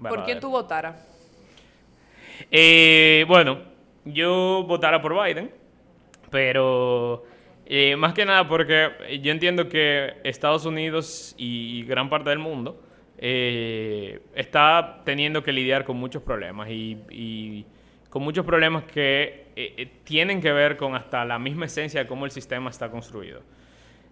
[0.00, 1.10] ¿Por quién tú votaras?
[2.50, 3.58] Eh, bueno,
[4.04, 5.50] yo votara por Biden,
[6.34, 7.22] pero
[7.64, 8.90] eh, más que nada porque
[9.22, 12.82] yo entiendo que Estados Unidos y gran parte del mundo
[13.18, 17.64] eh, está teniendo que lidiar con muchos problemas y, y
[18.10, 22.08] con muchos problemas que eh, eh, tienen que ver con hasta la misma esencia de
[22.08, 23.42] cómo el sistema está construido.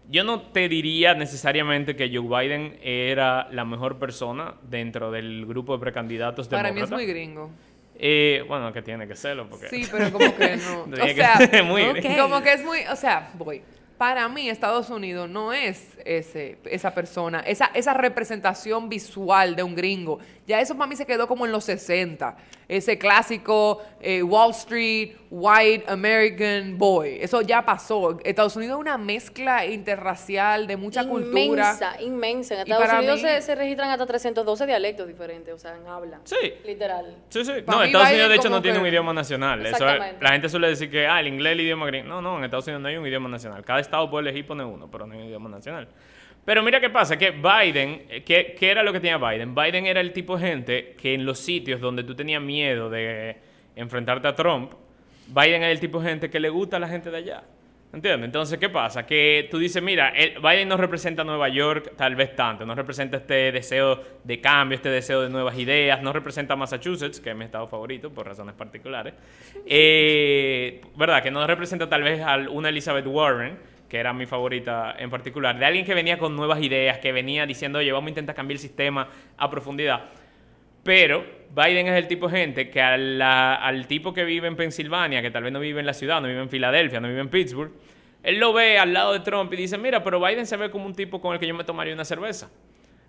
[0.09, 5.73] Yo no te diría necesariamente que Joe Biden era la mejor persona dentro del grupo
[5.73, 6.99] de precandidatos Para mí es demócratas.
[6.99, 7.51] muy gringo.
[7.99, 9.69] Eh, bueno, que tiene que serlo, porque...
[9.69, 10.83] Sí, pero como que no.
[10.83, 11.97] o que sea, muy ok.
[11.97, 12.23] gringo.
[12.23, 13.63] como que es muy, o sea, voy.
[13.99, 19.77] Para mí Estados Unidos no es ese, esa persona, esa, esa representación visual de un
[19.77, 20.19] gringo.
[20.53, 22.37] Ya eso para mí se quedó como en los 60.
[22.69, 27.17] Ese clásico eh, Wall Street, White American Boy.
[27.23, 28.19] Eso ya pasó.
[28.23, 31.43] Estados Unidos es una mezcla interracial de mucha cultura.
[31.73, 32.55] inmensa, inmensa.
[32.61, 35.87] En Y Estados Unidos mí- se, se registran hasta 312 dialectos diferentes, o sea, en
[35.87, 36.21] habla.
[36.25, 36.37] Sí.
[36.67, 37.17] Literal.
[37.31, 37.53] Sí, sí.
[37.67, 39.61] No, Estados Biden Unidos de hecho no tiene un idioma nacional.
[39.65, 40.23] Eso es- Exactamente.
[40.23, 42.09] la gente suele decir que, ah, el inglés es el idioma gringo.
[42.09, 43.65] No, no, en Estados Unidos no hay un idioma nacional.
[43.65, 45.89] Cada estado puede elegir poner uno, pero no hay un idioma nacional.
[46.45, 49.55] Pero mira qué pasa, que Biden, eh, ¿qué, qué era lo que tenía Biden?
[49.55, 53.37] Biden era el tipo de gente que en los sitios donde tú tenías miedo de
[53.77, 54.73] enfrentarte a Trump,
[55.29, 57.45] Biden era el tipo de gente que le gusta a la gente de allá.
[57.95, 58.25] ¿Entiendes?
[58.25, 59.05] Entonces, ¿qué pasa?
[59.07, 63.19] Que tú dices, mira, el- Biden no representa Nueva York tal vez tanto, no representa
[63.19, 67.45] este deseo de cambio, este deseo de nuevas ideas, no representa Massachusetts, que es mi
[67.45, 69.13] estado favorito por razones particulares,
[69.67, 71.23] Eh, ¿verdad?
[71.23, 73.59] Que no representa tal vez a una Elizabeth Warren,
[73.93, 77.45] que era mi favorita en particular, de alguien que venía con nuevas ideas, que venía
[77.45, 80.05] diciendo, oye, vamos a intentar cambiar el sistema a profundidad.
[80.83, 81.23] Pero
[81.55, 85.43] Biden es el tipo de gente que al tipo que vive en Pensilvania, que tal
[85.43, 87.71] vez no vive en la ciudad, no vive en Filadelfia, no vive en Pittsburgh,
[88.23, 90.87] él lo ve al lado de Trump y dice, mira, pero Biden se ve como
[90.87, 92.51] un tipo con el que yo me tomaría una cerveza.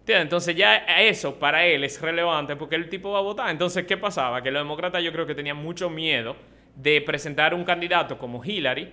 [0.05, 3.49] Entonces ya eso para él es relevante porque el tipo va a votar.
[3.49, 4.43] Entonces, ¿qué pasaba?
[4.43, 6.35] Que los demócratas yo creo que tenían mucho miedo
[6.75, 8.91] de presentar un candidato como Hillary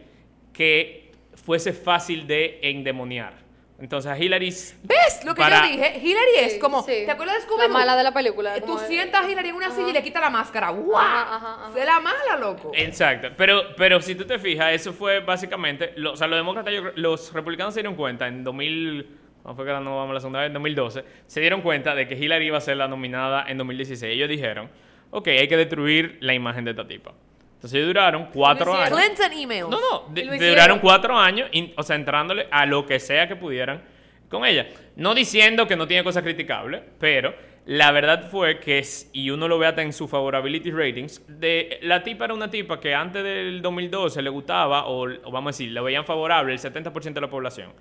[0.52, 1.09] que
[1.50, 3.32] fuese fácil de endemoniar.
[3.80, 4.50] Entonces a Hillary...
[4.84, 5.98] ¿Ves lo que para- yo dije?
[5.98, 6.92] Hillary es Sí, como, sí.
[7.04, 7.72] ¿te acuerdas de La Scooby-Doo?
[7.72, 10.30] mala de la película, Tú sientas a Hillary en una silla y le quitas la
[10.30, 10.70] máscara.
[10.70, 10.96] ¡Guau!
[10.96, 11.72] Ajá, ajá, ajá.
[11.74, 12.70] Se la mala, loco.
[12.72, 16.72] Exacto, pero, pero si tú te fijas, eso fue básicamente, lo- o sea, los demócratas,
[16.72, 19.08] yo los republicanos se dieron cuenta en 2000,
[19.42, 20.46] ¿cómo fue que la vamos la segunda vez?
[20.46, 24.14] En 2012, se dieron cuenta de que Hillary iba a ser la nominada en 2016.
[24.14, 24.70] Ellos dijeron,
[25.10, 27.12] ok, hay que destruir la imagen de esta tipa.
[27.60, 28.98] Entonces duraron cuatro años.
[28.98, 29.68] Clinton emails.
[29.68, 33.36] No, no, de- duraron cuatro años, in- o sea, entrándole a lo que sea que
[33.36, 33.82] pudieran
[34.30, 34.66] con ella.
[34.96, 37.34] No diciendo que no tiene cosas criticables, pero
[37.66, 42.02] la verdad fue que, y uno lo ve hasta en su favorability ratings, de, la
[42.02, 45.70] tipa era una tipa que antes del 2012 le gustaba, o, o vamos a decir,
[45.70, 47.72] le veían favorable el 70% de la población.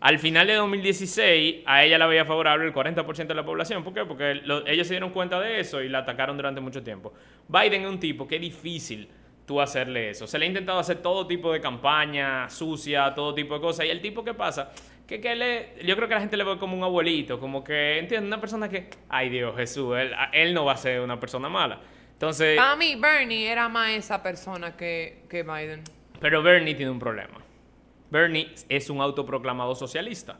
[0.00, 3.84] Al final de 2016, a ella la veía favorable el 40% de la población.
[3.84, 4.04] ¿Por qué?
[4.04, 7.12] Porque lo- ellos se dieron cuenta de eso y la atacaron durante mucho tiempo.
[7.48, 9.08] Biden es un tipo que es difícil
[9.46, 10.26] tú hacerle eso.
[10.26, 13.86] Se le ha intentado hacer todo tipo de campaña sucia, todo tipo de cosas.
[13.86, 14.72] Y el tipo que pasa,
[15.06, 17.62] que, que él es- yo creo que la gente le ve como un abuelito, como
[17.64, 18.28] que, ¿entiendes?
[18.28, 21.80] Una persona que, ay Dios, Jesús, él, él no va a ser una persona mala.
[22.12, 25.82] Entonces, Para mí, Bernie era más esa persona que, que Biden.
[26.20, 27.38] pero Bernie tiene un problema.
[28.10, 30.38] Bernie es un autoproclamado socialista.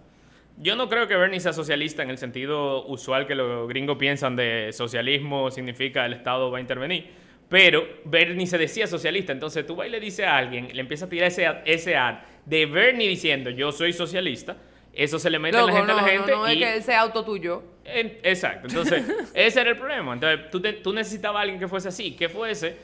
[0.58, 4.36] Yo no creo que Bernie sea socialista en el sentido usual que los gringos piensan
[4.36, 7.10] de socialismo significa el Estado va a intervenir.
[7.52, 9.30] Pero Bernie se decía socialista.
[9.30, 11.94] Entonces tú vas y le dices a alguien, le empieza a tirar ese, ad- ese
[11.96, 14.56] ad de Bernie diciendo yo soy socialista.
[14.94, 16.30] Eso se le mete Loco, a la gente no, a la gente.
[16.32, 17.62] no, no es y- que sea auto tuyo.
[17.84, 20.14] en- Exacto, entonces ese era el problema.
[20.14, 22.76] Entonces tú, te- tú necesitabas a alguien que fuese así, que fuese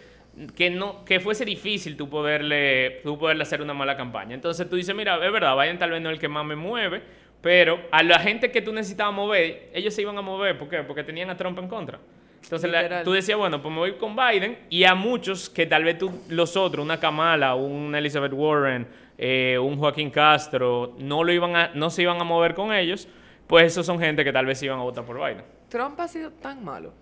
[0.54, 4.34] que no que fuese difícil tú poderle tú poderle hacer una mala campaña.
[4.34, 6.56] Entonces tú dices, mira, es verdad, Biden tal vez no es el que más me
[6.56, 7.00] mueve,
[7.40, 10.82] pero a la gente que tú necesitabas mover, ellos se iban a mover, ¿por qué?
[10.82, 11.98] Porque tenían a Trump en contra.
[12.42, 15.84] Entonces la- tú decías, bueno, pues me voy con Biden y a muchos que tal
[15.84, 18.86] vez tú, los otros, una Kamala, una Elizabeth Warren,
[19.18, 23.06] eh, un Joaquín Castro, no, lo iban a, no se iban a mover con ellos,
[23.46, 25.42] pues esos son gente que tal vez iban a votar por Biden.
[25.68, 26.92] Trump ha sido tan malo.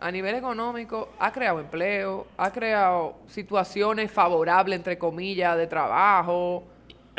[0.00, 6.62] A nivel económico, ha creado empleo, ha creado situaciones favorables, entre comillas, de trabajo.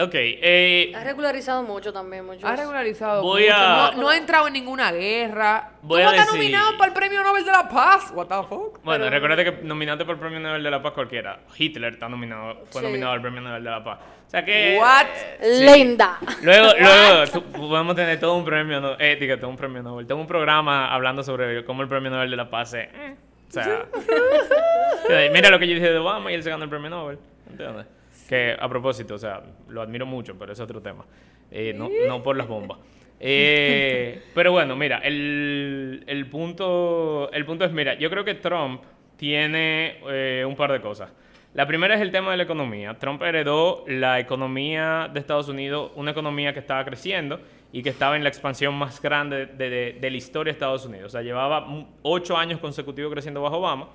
[0.01, 2.47] Ok, eh, Ha regularizado mucho también, mucho.
[2.47, 5.71] Ha regularizado Voy mucho, a- no, no ha entrado en ninguna guerra.
[5.81, 8.11] Voy ¿Cómo a está decir- nominado para el Premio Nobel de la Paz?
[8.13, 8.79] What the fuck?
[8.83, 11.39] bueno, recuerda que nominante por el Premio Nobel de la Paz cualquiera.
[11.57, 12.87] Hitler está nominado, fue Sí.
[12.87, 13.99] nominado al Premio Nobel de la Paz.
[14.27, 14.77] O sea que...
[14.79, 15.05] What?
[15.41, 15.63] sí.
[15.65, 16.17] Linda.
[16.43, 20.07] Luego, luego tú- podemos tener todo un premio, no, eh, diga, todo un premio Nobel,
[20.07, 23.15] todo un programa hablando sobre cómo el premio Nobel de la Paz es, eh,
[23.49, 23.85] o sea,
[25.09, 27.17] eh, mira lo que yo dije de Obama y él se ganó el premio Nobel,
[27.49, 27.85] ¿entiendes?
[28.29, 31.03] Que a propósito, o sea, lo admiro mucho, pero es otro tema,
[31.51, 32.77] Eh, no, no por las bombas.
[33.19, 38.83] Eh, pero bueno, mira, el, el punto, el punto es, mira, yo creo que Trump
[39.17, 41.11] tiene eh, un par de cosas.
[41.55, 42.93] La primera es el tema de la economía.
[42.99, 47.39] Trump heredó la economía de Estados Unidos, una economía que estaba creciendo
[47.73, 50.85] y que estaba en la expansión más grande de, de- de la historia de Estados
[50.85, 51.07] Unidos.
[51.07, 51.65] O sea, llevaba
[52.03, 53.89] ocho años consecutivos creciendo bajo Obama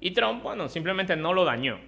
[0.00, 1.78] y Trump, bueno, simplemente no lo dañó.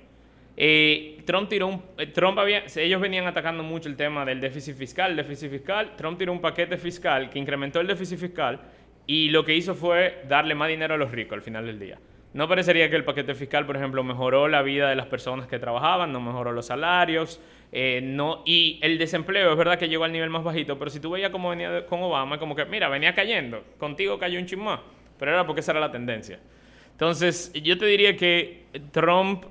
[1.25, 5.17] Trump tiró un, eh, Trump había, ellos venían atacando mucho el tema del déficit fiscal,
[5.17, 5.97] déficit fiscal.
[5.97, 8.61] Trump tiró un paquete fiscal que incrementó el déficit fiscal
[9.07, 11.99] y lo que hizo fue darle más dinero a los ricos al final del día.
[12.35, 15.59] No parecería que el paquete fiscal, por ejemplo, mejoró la vida de las personas que
[15.59, 17.41] trabajaban, no mejoró los salarios,
[17.73, 20.99] eh, no, y el desempleo es verdad que llegó al nivel más bajito, pero si
[20.99, 24.61] tú veías cómo venía con Obama, como que, mira, venía cayendo, contigo cayó un chin
[24.61, 24.81] más,
[25.19, 26.39] pero era porque esa era la tendencia.
[26.93, 29.45] Entonces, yo te diría que Trump,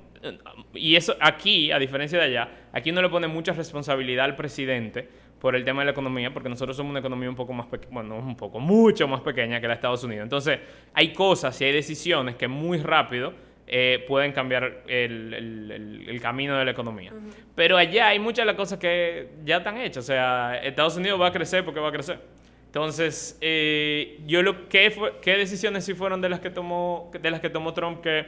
[0.74, 5.08] y eso aquí, a diferencia de allá, aquí no le pone mucha responsabilidad al presidente
[5.40, 7.92] por el tema de la economía, porque nosotros somos una economía un poco más pequeña,
[7.92, 10.22] bueno, no un poco, mucho más pequeña que la de Estados Unidos.
[10.22, 10.60] Entonces,
[10.94, 13.34] hay cosas y hay decisiones que muy rápido
[13.66, 17.12] eh, pueden cambiar el, el- el- el camino de la economía.
[17.54, 20.04] Pero allá hay muchas de las cosas que ya están hechas.
[20.04, 22.18] O sea, Estados Unidos va a crecer porque va a crecer.
[22.66, 27.30] Entonces, eh, yo lo ¿qué, fue, qué decisiones sí fueron de las que tomó de
[27.30, 28.26] las que tomó Trump que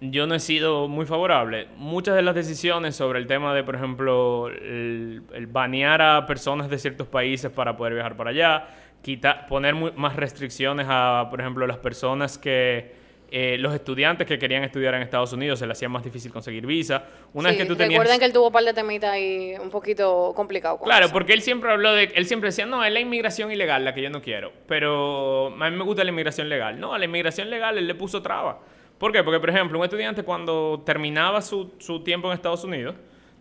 [0.00, 1.68] yo no he sido muy favorable.
[1.76, 6.68] Muchas de las decisiones sobre el tema de, por ejemplo, el, el banear a personas
[6.70, 8.68] de ciertos países para poder viajar para allá,
[9.02, 12.96] quita, poner más restricciones a, por ejemplo, las personas que...
[13.30, 16.64] eh, los estudiantes que querían estudiar en Estados Unidos se les hacía más difícil conseguir
[16.64, 17.04] visa.
[17.34, 17.98] Una Sí, vez que tú tenías...
[17.98, 20.78] Recuerden que él tuvo un par de temitas ahí un poquito complicado.
[20.78, 21.12] con Claro, eso.
[21.12, 24.00] porque él siempre habló de, él siempre decía, no, es la inmigración ilegal la que
[24.02, 26.80] yo no quiero, pero a mí me gusta la inmigración legal.
[26.80, 28.60] No, a la inmigración legal él le puso traba.
[28.98, 29.22] ¿Por qué?
[29.22, 32.96] Porque, por ejemplo, un estudiante cuando terminaba su, su tiempo en Estados Unidos,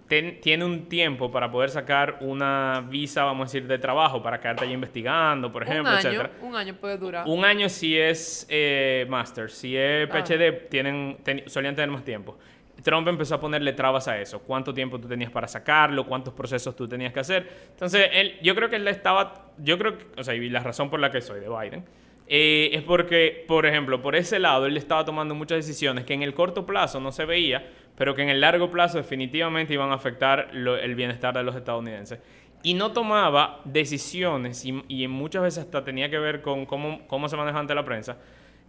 [0.07, 4.39] ten- tiene un tiempo para poder sacar una visa, vamos a decir, de trabajo, para
[4.39, 6.31] quedarte allí investigando, por ejemplo, un año, etcétera.
[6.41, 7.27] un año puede durar.
[7.27, 12.37] Un año si es eh, master, si es PhD, tienen, ten- solían tener más tiempo.
[12.83, 14.39] Trump empezó a ponerle trabas a eso.
[14.39, 16.05] ¿Cuánto tiempo tú tenías para sacarlo?
[16.05, 17.49] ¿Cuántos procesos tú tenías que hacer?
[17.71, 20.87] Entonces, él, yo creo que él estaba, yo creo que, o sea, y la razón
[20.91, 21.83] por la que soy de Biden,
[22.29, 26.23] eh, es porque, por ejemplo, por ese lado, él estaba tomando muchas decisiones que en
[26.23, 29.95] el corto plazo no se veía, pero que en el largo plazo definitivamente iban a
[29.95, 32.19] afectar el bienestar de los estadounidenses.
[32.63, 37.59] Y no tomaba decisiones, y, muchas veces hasta tenía que ver con cómo se maneja
[37.59, 38.17] ante la prensa,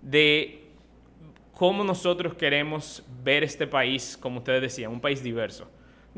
[0.02, 0.68] de
[1.58, 5.68] cómo nosotros queremos ver este país, como ustedes decían, un país diverso.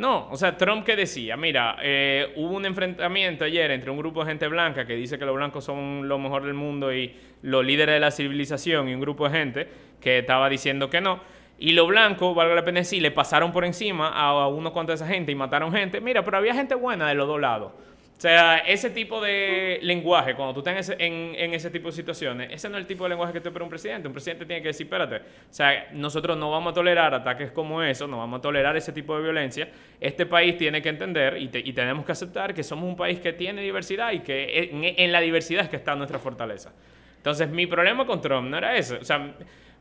[0.00, 4.24] No, o sea, Trump que decía, mira, eh, hubo un enfrentamiento ayer entre un grupo
[4.24, 7.62] de gente blanca que dice que los blancos son lo mejor del mundo y los
[7.62, 9.68] líderes de la civilización y un grupo de gente
[10.00, 11.20] que estaba diciendo que no.
[11.58, 15.04] Y los blancos, valga la pena decir, le pasaron por encima a, a cuantos de
[15.04, 16.00] esa gente y mataron gente.
[16.00, 17.72] Mira, pero había gente buena de los dos lados.
[18.20, 21.88] O sea, ese tipo de lenguaje, cuando tú estás en ese, en, en ese tipo
[21.88, 24.08] de situaciones, ese no es el tipo de lenguaje que te espera un presidente.
[24.08, 27.82] Un presidente tiene que decir, espérate, o sea, nosotros no vamos a tolerar ataques como
[27.82, 29.70] eso, no vamos a tolerar ese tipo de violencia.
[29.98, 33.20] Este país tiene que entender y, te- y tenemos que aceptar que somos un país
[33.20, 36.74] que tiene diversidad y que en, en la diversidad es que está nuestra fortaleza.
[37.16, 38.96] Entonces, mi problema con Trump no era ese.
[38.96, 39.34] O sea,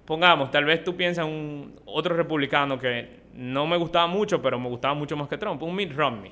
[0.06, 4.58] pongamos, tal vez tú piensas en un otro republicano que no me gustaba mucho, pero
[4.58, 6.32] me gustaba mucho más que Trump, un Mitt Romney.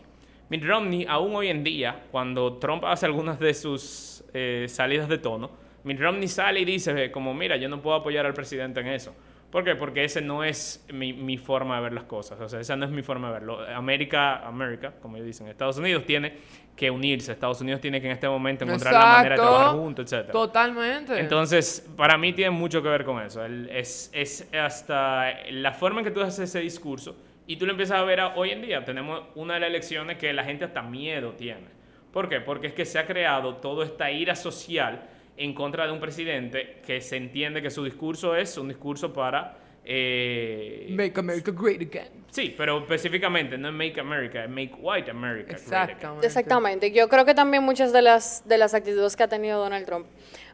[0.50, 5.18] Mitt Romney, aún hoy en día, cuando Trump hace algunas de sus eh, salidas de
[5.18, 5.52] tono,
[5.84, 9.14] Mitt Romney sale y dice como, mira, yo no puedo apoyar al presidente en eso.
[9.52, 9.76] ¿Por qué?
[9.76, 12.40] Porque ese no es mi, mi forma de ver las cosas.
[12.42, 13.60] O sea, esa no es mi forma de verlo.
[13.74, 16.34] América, América, como ellos dicen, Estados Unidos tiene
[16.76, 17.32] que unirse.
[17.32, 20.32] Estados Unidos tiene que en este momento encontrar la manera de trabajar juntos, etc.
[20.32, 21.18] Totalmente.
[21.18, 23.44] Entonces, para mí tiene mucho que ver con eso.
[23.46, 27.16] El- es, es hasta la forma en que tú haces ese discurso
[27.48, 28.86] y tú lo empiezas a ver a- hoy en día.
[28.86, 31.76] Tenemos una de las elecciones que la gente hasta miedo tiene.
[32.12, 32.40] ¿Por qué?
[32.42, 35.02] Porque es que se ha creado toda esta ira social
[35.38, 39.58] en contra de un presidente que se entiende que su discurso es un discurso para...
[39.86, 42.26] eh, Make America Great Again.
[42.32, 45.54] sí, pero específicamente no es Make America, es Make White America.
[45.54, 45.90] Great Again.
[45.90, 46.26] Exactamente.
[46.28, 46.92] Exactamente.
[46.92, 50.08] Yo creo que también muchas de las, de las actitudes que ha tenido Donald Trump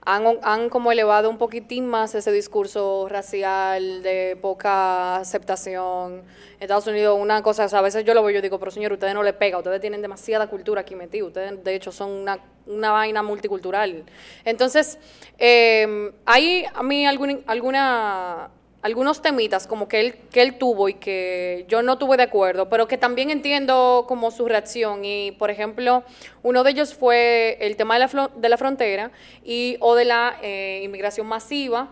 [0.06, 6.24] han, han como elevado un poquitín más ese discurso racial de poca aceptación.
[6.60, 8.72] Estados Unidos, una cosa, o sea, a veces yo lo veo y yo digo, pero
[8.72, 12.12] señor, ustedes no le pega, ustedes tienen demasiada cultura aquí metida, ustedes de hecho son
[12.12, 14.04] una, una vaina multicultural.
[14.46, 14.98] Entonces,
[15.38, 18.50] eh, hay a mí alguna
[18.84, 22.70] algunos temitas como que él, que él tuvo y que yo no tuve de acuerdo,
[22.70, 25.06] pero que también entiendo como su reacción.
[25.06, 26.04] Y, por ejemplo,
[26.44, 29.12] uno de ellos fue el tema de la, de la frontera
[29.44, 31.90] y o de la eh, inmigración masiva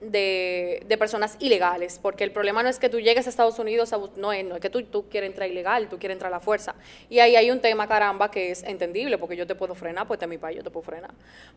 [0.00, 3.92] de, de personas ilegales, porque el problema no es que tú llegues a Estados Unidos,
[3.92, 6.36] a no es, no es que tú, tú quieres entrar ilegal, tú quieres entrar a
[6.36, 6.74] la fuerza.
[7.08, 10.16] Y ahí hay un tema, caramba, que es entendible, porque yo te puedo frenar, pues
[10.18, 11.10] este es mi país, yo te puedo frenar.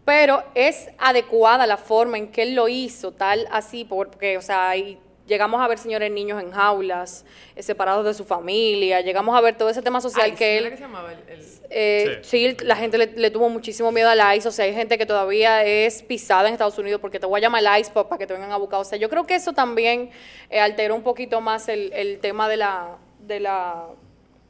[0.05, 4.69] Pero es adecuada la forma en que él lo hizo, tal así, porque, o sea,
[4.69, 9.41] hay- llegamos a ver señores niños en jaulas, eh, separados de su familia, llegamos a
[9.41, 10.65] ver todo ese tema social Ice, que ¿no él...
[10.65, 12.55] era que se llamaba el- el- Eh, Sí.
[12.55, 12.65] sí.
[12.65, 15.63] la gente le, le tuvo muchísimo miedo al ICE, o sea, hay gente que todavía
[15.63, 18.27] es pisada en Estados Unidos porque te voy a llamar al ICE pa- para que
[18.27, 18.79] te vengan a buscar.
[18.79, 20.11] O sea, yo creo que eso también
[20.51, 22.97] eh, alteró un poquito más el, el tema de la...
[23.19, 23.85] De la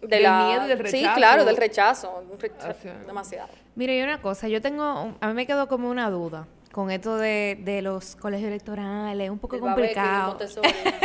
[0.01, 1.15] de Del la, miedo y del Sí, rechazo.
[1.15, 2.23] claro, del rechazo.
[2.29, 3.47] un rechazo Hacia- demasiado.
[3.75, 7.17] Mire, y una cosa, yo tengo, a mí me quedó como una duda con esto
[7.17, 10.39] de, de los colegios electorales, un poco El complicado.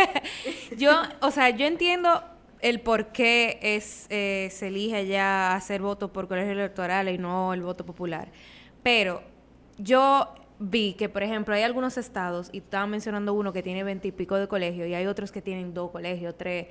[0.79, 2.23] Yo, o sea, yo entiendo
[2.61, 7.53] el por qué es, eh, se elige ya hacer voto por colegios electorales y no
[7.53, 8.31] el voto popular.
[8.83, 9.21] Pero
[9.77, 14.37] yo vi que, por ejemplo, hay algunos estados, y estaba mencionando uno que tiene veintipico
[14.37, 16.69] de colegios, y hay otros que tienen dos colegios, tres.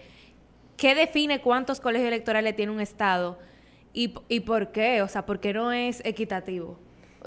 [0.75, 3.37] ¿Qué define cuántos colegios electorales tiene un estado?
[3.93, 5.03] ¿Y, y por qué?
[5.03, 6.79] O sea, ¿por qué no es equitativo?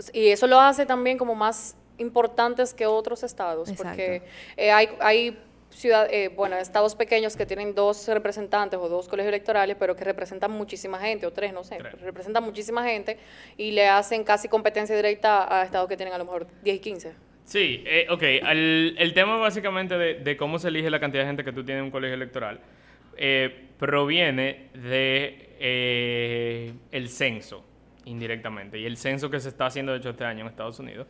[0.03, 3.89] Sea, Y eso lo hace también como más importantes que otros estados, Exacto.
[3.91, 4.23] porque
[4.57, 5.39] eh, hay, hay
[5.71, 10.05] ciudad, eh, bueno, estados pequeños que tienen dos representantes o dos colegios electorales, pero que
[10.05, 12.01] representan muchísima gente, o tres, no sé, Tres.
[12.01, 13.19] representan muchísima gente
[13.57, 16.81] y le hacen casi competencia directa a estados que tienen a lo mejor 10 y
[16.81, 17.13] 15.
[17.45, 18.23] Sí, eh, ok.
[18.23, 21.65] El, el tema básicamente de, de cómo se elige la cantidad de gente que tú
[21.65, 22.61] tienes en un colegio electoral
[23.17, 27.65] eh, proviene de eh, el censo,
[28.05, 28.79] indirectamente.
[28.79, 31.07] Y el censo que se está haciendo, de hecho, este año en Estados Unidos.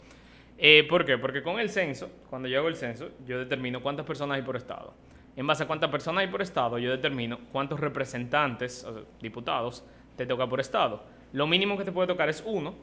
[0.59, 1.17] Eh, ¿Por qué?
[1.17, 4.57] Porque con el censo, cuando yo hago el censo, yo determino cuántas personas hay por
[4.57, 4.93] estado.
[5.37, 9.85] En base a cuántas personas hay por estado, yo determino cuántos representantes, o sea, diputados,
[10.17, 11.03] te toca por estado.
[11.33, 12.75] Lo mínimo que te puede tocar es uno,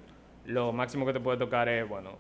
[0.46, 2.18] lo máximo que te puede tocar es, bueno,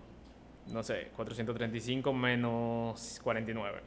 [0.71, 3.79] no sé, 435 menos 49,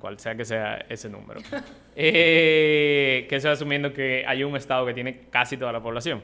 [0.00, 1.40] cual sea que sea ese número.
[1.98, 6.22] Eh, que eso asumiendo que hay un estado que tiene casi toda la población.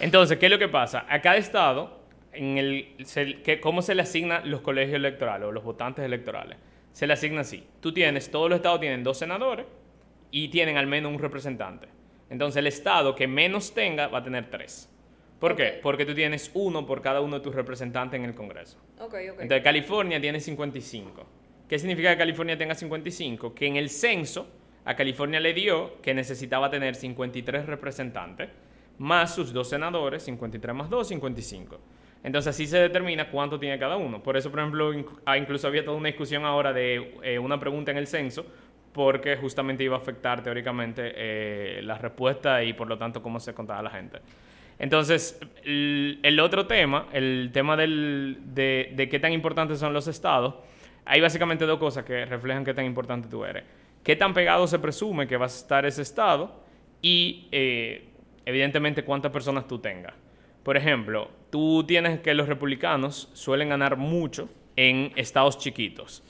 [0.00, 1.04] Entonces, ¿qué es lo que pasa?
[1.08, 2.00] A cada estado,
[2.32, 6.58] en el, se- que- ¿cómo se le asignan los colegios electorales o los votantes electorales?
[6.92, 7.64] Se le asigna así.
[7.80, 9.66] Tú tienes, todos los estados tienen dos senadores
[10.30, 11.88] y tienen al menos un representante.
[12.30, 14.88] Entonces, el estado que menos tenga va a tener tres.
[15.38, 15.74] ¿Por qué?
[15.76, 15.82] Ok.
[15.82, 18.78] Porque tú tienes uno por cada uno de tus representantes en el Congreso.
[18.98, 19.40] Ok, ok.
[19.40, 21.26] Entonces, California tiene 55.
[21.68, 23.54] ¿Qué significa que California tenga 55?
[23.54, 24.48] Que en el censo
[24.84, 28.50] a California le dio que necesitaba tener 53 representantes,
[29.00, 31.80] más sus dos senadores, 53 más 2, 55.
[32.22, 34.22] Entonces así se determina cuánto tiene cada uno.
[34.22, 34.92] Por eso, por ejemplo,
[35.24, 38.44] ah, incluso había toda una discusión ahora de eh, una pregunta en el censo,
[38.92, 43.54] porque justamente iba a afectar teóricamente eh, la respuesta y por lo tanto cómo se
[43.54, 44.18] contaba la gente.
[44.78, 50.54] Entonces, el, otro tema, el tema del- de, de qué tan importantes son los estados,
[51.06, 53.64] hay básicamente dos cosas que reflejan qué tan importante tú eres.
[54.04, 56.62] Qué tan pegado se presume que va a estar ese estado
[57.00, 58.08] y, eh,
[58.44, 60.14] evidentemente, cuántas personas tú tengas.
[60.62, 66.22] Por ejemplo, tú tienes que los republicanos suelen ganar mucho en estados chiquitos.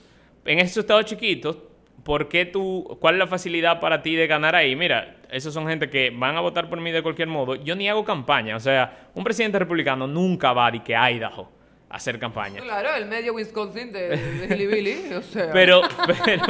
[0.44, 1.58] En esos estados chiquitos,
[2.04, 4.76] ¿por qué tú, ¿cuál es la facilidad para ti de ganar ahí?
[4.76, 7.56] Mira, esos son gente que van a votar por mí de cualquier modo.
[7.56, 8.56] Yo ni hago campaña.
[8.56, 11.50] O sea, un presidente republicano nunca va a que a Idaho
[11.88, 12.60] a hacer campaña.
[12.60, 15.50] Claro, el medio Wisconsin de, de Hillbilly, o sea.
[15.52, 15.82] Pero,
[16.24, 16.44] pero,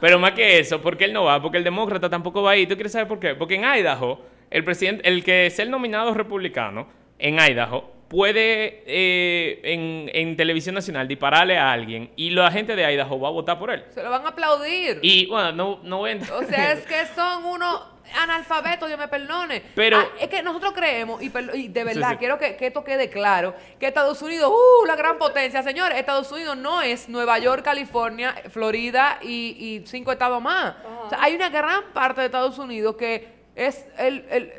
[0.00, 1.40] pero más que eso, ¿por qué él no va?
[1.40, 2.66] Porque el demócrata tampoco va ahí.
[2.66, 3.34] ¿Tú quieres saber por qué?
[3.34, 4.20] Porque en Idaho,
[4.50, 6.88] el presidente, el que es el nominado republicano
[7.18, 12.82] en Idaho puede eh, en, en televisión nacional dispararle a alguien y la gente de
[12.92, 13.84] Idaho va a votar por él.
[13.90, 14.98] Se lo van a aplaudir.
[15.02, 17.80] Y bueno, no, no voy a O sea, es que son unos
[18.18, 19.62] analfabetos, Dios me perdone.
[19.76, 21.28] Pero- Ah, es que nosotros creemos, y,
[21.68, 22.16] de verdad sí.
[22.18, 24.86] quiero que, que esto quede claro, que Estados Unidos, ¡uh!
[24.86, 25.62] La gran potencia.
[25.62, 30.74] Señores, Estados Unidos no es Nueva York, California, Florida y, y cinco estados más.
[31.06, 34.24] O sea, hay una gran parte de Estados Unidos que es el...
[34.30, 34.52] el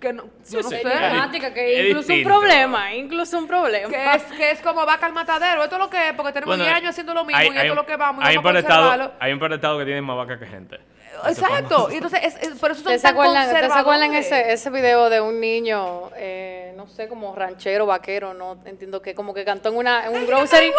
[0.00, 0.76] que no, yo no sí.
[0.76, 0.80] sé.
[0.82, 2.28] Temática, que Es incluso un distinto.
[2.38, 3.88] problema, incluso un problema.
[3.90, 5.62] Que es, que es como vaca al matadero.
[5.62, 7.48] Esto es lo que es, porque tenemos Bueno, 10 años haciendo lo mismo hay- y
[7.50, 8.24] esto hay es un- lo que vamos.
[8.24, 9.14] y Hay un, vamos par a de conservarlo.
[9.20, 10.78] hay un par de estados que tienen más vaca que gente.
[11.28, 11.88] Eso Exacto.
[11.90, 14.52] Y entonces, es, es- por eso son ¿Ustedes se tan acuerdan, ¿ustedes se acuerdan ese,
[14.52, 19.34] ese video de un niño, eh, no sé, como ranchero, vaquero, no entiendo qué, como
[19.34, 20.72] que cantó en, una, en un grocery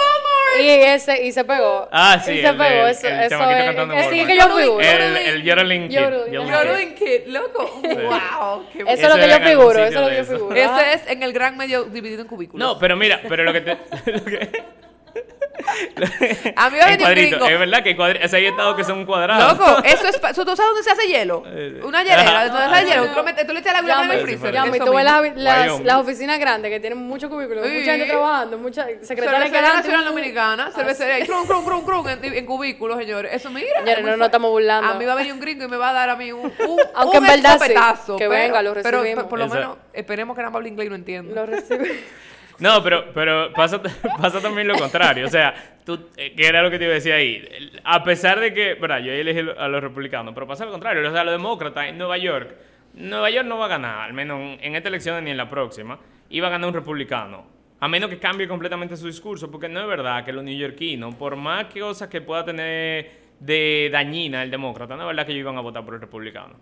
[0.59, 1.87] y, ese, y se pegó?
[1.91, 4.27] Ah, sí, Y se el pegó, del- eso, el eso es, sí, Walmart.
[4.27, 4.79] que yo figuro.
[4.81, 5.99] El, el Yodeling Kid.
[5.99, 6.95] Yodeling.
[6.95, 7.27] Kid.
[7.27, 7.81] Loco.
[7.81, 8.65] Wow.
[8.73, 10.33] qué Eso es Eso lo que yo figuro, eso es lo que yo eso.
[10.33, 10.55] figuro.
[10.55, 10.91] Ese Ajá.
[10.93, 12.67] es en el gran medio dividido en cubículos.
[12.67, 13.77] No, pero mira, pero lo que te...
[16.55, 17.37] A mí me en venía un cuadrito.
[17.37, 17.45] gringo.
[17.45, 19.57] Es verdad que hay, cuadri- o sea, hay estados que son cuadrados.
[19.57, 20.17] Loco, eso es.
[20.19, 21.43] pa- ¿Tú sabes dónde se hace hielo?
[21.53, 22.47] Eh, Una hielera.
[22.49, 23.07] ¿Dónde se hace hielo?
[23.07, 24.53] Tú, lo metes- tú le echas la agua en el freezer.
[24.53, 25.35] ya, tú ves
[25.83, 27.73] las, oficinas grandes que tienen muchos cubículos, Sí.
[27.79, 31.85] mucha gente trabajando, mucha secretaria que adelante, Nacional un- Dominicana, cervecería, y crum, crum, crum,
[31.85, 33.31] crum, en, en cubículos, señores.
[33.33, 33.67] Eso, mira.
[33.79, 34.91] Señores, no nos fa- estamos burlando.
[34.91, 36.45] A mí va a venir un gringo y me va a dar a mí un,
[36.45, 39.25] un, Aunque un en verdad sí, escopetazo, que pero- venga, lo Pero recibimos.
[39.25, 41.35] por lo menos esperemos que Namba Inglés lo entienda.
[41.35, 42.03] Lo recibe.
[42.61, 43.81] No, pero, pero pasa,
[44.21, 45.25] pasa también lo contrario.
[45.25, 45.53] O sea,
[45.83, 47.43] tú, eh, que era lo que te iba a decir ahí.
[47.83, 51.07] A pesar de que, verdad, yo elegí a los republicanos, pero pasa lo contrario.
[51.07, 52.55] O sea, los demócratas en Nueva York,
[52.93, 55.97] Nueva York no va a ganar, al menos en- esta elección ni en la próxima,
[55.97, 57.45] va a ganar un republicano.
[57.79, 61.35] A menos que cambie completamente su discurso, porque no es verdad que los neoyorquinos, por
[61.35, 63.09] más que cosas que pueda tener
[63.39, 66.53] de dañina el demócrata, no es verdad que ellos iban a votar por el republicano.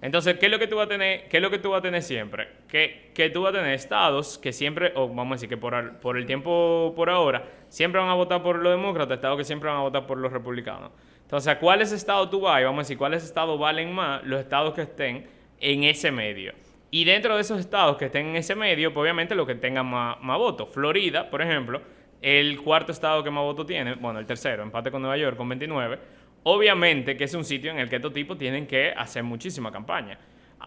[0.00, 1.80] Entonces, ¿qué es lo que tú vas a tener, qué es lo que tú vas
[1.80, 2.48] a tener siempre?
[2.68, 5.98] Que, que tú vas a tener estados que siempre, o vamos a decir que por,
[5.98, 9.68] por el tiempo por ahora, siempre van a votar por los demócratas, estados que siempre
[9.68, 10.92] van a votar por los republicanos.
[11.22, 12.60] Entonces, ¿a cuáles estados tú vas?
[12.60, 14.24] Y vamos a decir, ¿cuáles estados valen más?
[14.24, 15.26] Los estados que estén
[15.60, 16.54] en ese medio.
[16.90, 19.86] Y dentro de esos estados que estén en ese medio, pues obviamente los que tengan
[19.86, 20.70] más, más votos.
[20.72, 21.82] Florida, por ejemplo,
[22.22, 25.48] el cuarto estado que más votos tiene, bueno, el tercero, empate con Nueva York con
[25.48, 25.98] 29.
[26.44, 30.18] Obviamente que es un sitio en el que estos tipos tienen que hacer muchísima campaña.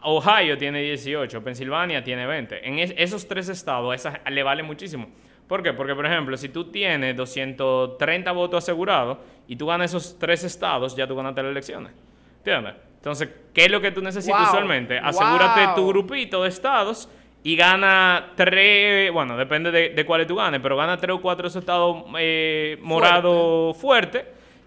[0.03, 2.67] Ohio tiene 18, Pensilvania tiene 20.
[2.67, 5.07] En es- esos tres estados esa le vale muchísimo.
[5.47, 5.73] ¿Por qué?
[5.73, 9.17] Porque, por ejemplo, si tú tienes 230 votos asegurados
[9.47, 11.91] y tú ganas esos tres estados, ya tú ganaste las elecciones.
[12.37, 12.73] ¿Entiendes?
[12.97, 14.47] Entonces, ¿qué es lo que tú necesitas Wow.
[14.49, 14.97] usualmente?
[14.97, 15.75] Asegúrate Wow.
[15.75, 17.09] tu grupito de estados
[17.43, 21.43] y gana tres, bueno, depende de, de cuáles tú ganes, pero gana tres o cuatro
[21.43, 24.23] de esos estados eh, morados fuertes.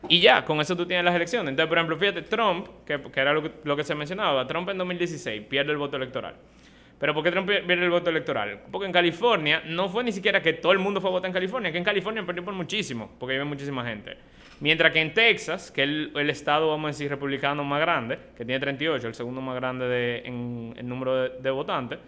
[0.08, 1.50] Y ya, con eso tú tienes las elecciones.
[1.50, 4.78] Entonces, por ejemplo, fíjate, Trump, que, era lo que, lo que se mencionaba, Trump en
[4.78, 6.34] 2016 pierde el voto electoral.
[6.98, 8.62] Pero ¿por qué Trump pierde el voto electoral?
[8.70, 11.34] Porque en California no fue ni siquiera que todo el mundo fue a votar en
[11.34, 14.16] California, que en California perdió por muchísimo, porque vive muchísima gente.
[14.60, 18.18] Mientras que en Texas, que es el, el estado, vamos a decir, republicano más grande,
[18.36, 21.98] que tiene 38, el segundo más grande de, en, en número de votantes,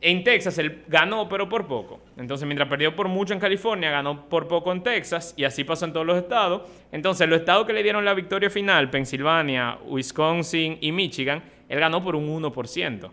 [0.00, 2.00] en Texas él ganó, pero por poco.
[2.16, 5.86] Entonces, mientras perdió por mucho en California, ganó por poco en Texas, y así pasó
[5.86, 6.62] en todos los estados.
[6.92, 12.02] Entonces, los estados que le dieron la victoria final, Pensilvania, Wisconsin y Michigan, él ganó
[12.02, 13.10] por un 1%.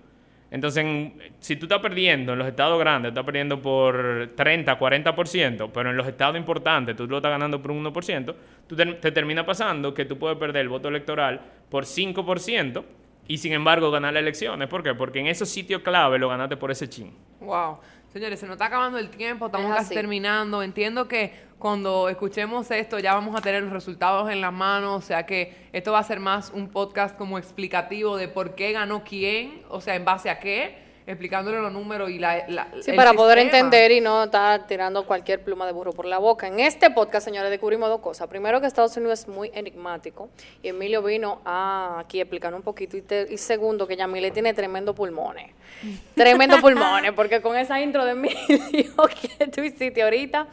[0.51, 5.71] Entonces, en- si tú estás perdiendo en los estados grandes, estás perdiendo por 30, 40%,
[5.73, 8.36] pero en los estados importantes tú lo estás ganando por un 1%,
[8.67, 12.83] tú te, te termina pasando que tú puedes perder el voto electoral por 5%
[13.28, 14.67] y sin embargo ganar las elecciones.
[14.67, 14.93] ¿Por qué?
[14.93, 17.13] Porque en esos sitios clave lo ganaste por ese chin.
[17.39, 17.80] Wow.
[18.11, 20.63] Señores, se nos está acabando el tiempo, estamos Es casi terminando.
[20.63, 25.01] Entiendo que cuando escuchemos esto ya vamos a tener los resultados en la mano, o
[25.01, 29.03] sea que esto va a ser más un podcast como explicativo de por qué ganó
[29.03, 32.47] quién, o sea, en base a qué, explicándole los números y la...
[32.47, 33.59] la- Sí, el para poder sistema.
[33.65, 36.47] entender y no estar tirando cualquier pluma de burro por la boca.
[36.47, 38.27] En este podcast, señores, descubrimos dos cosas.
[38.27, 40.29] Primero, que Estados Unidos es muy enigmático
[40.63, 42.97] y Emilio vino a aquí a explicar un poquito.
[42.97, 45.51] Y, te- y segundo, que Yamile tiene tremendo pulmones.
[46.15, 48.93] Tremendo pulmones, porque con esa intro de Emilio
[49.37, 50.47] que tú hiciste ahorita,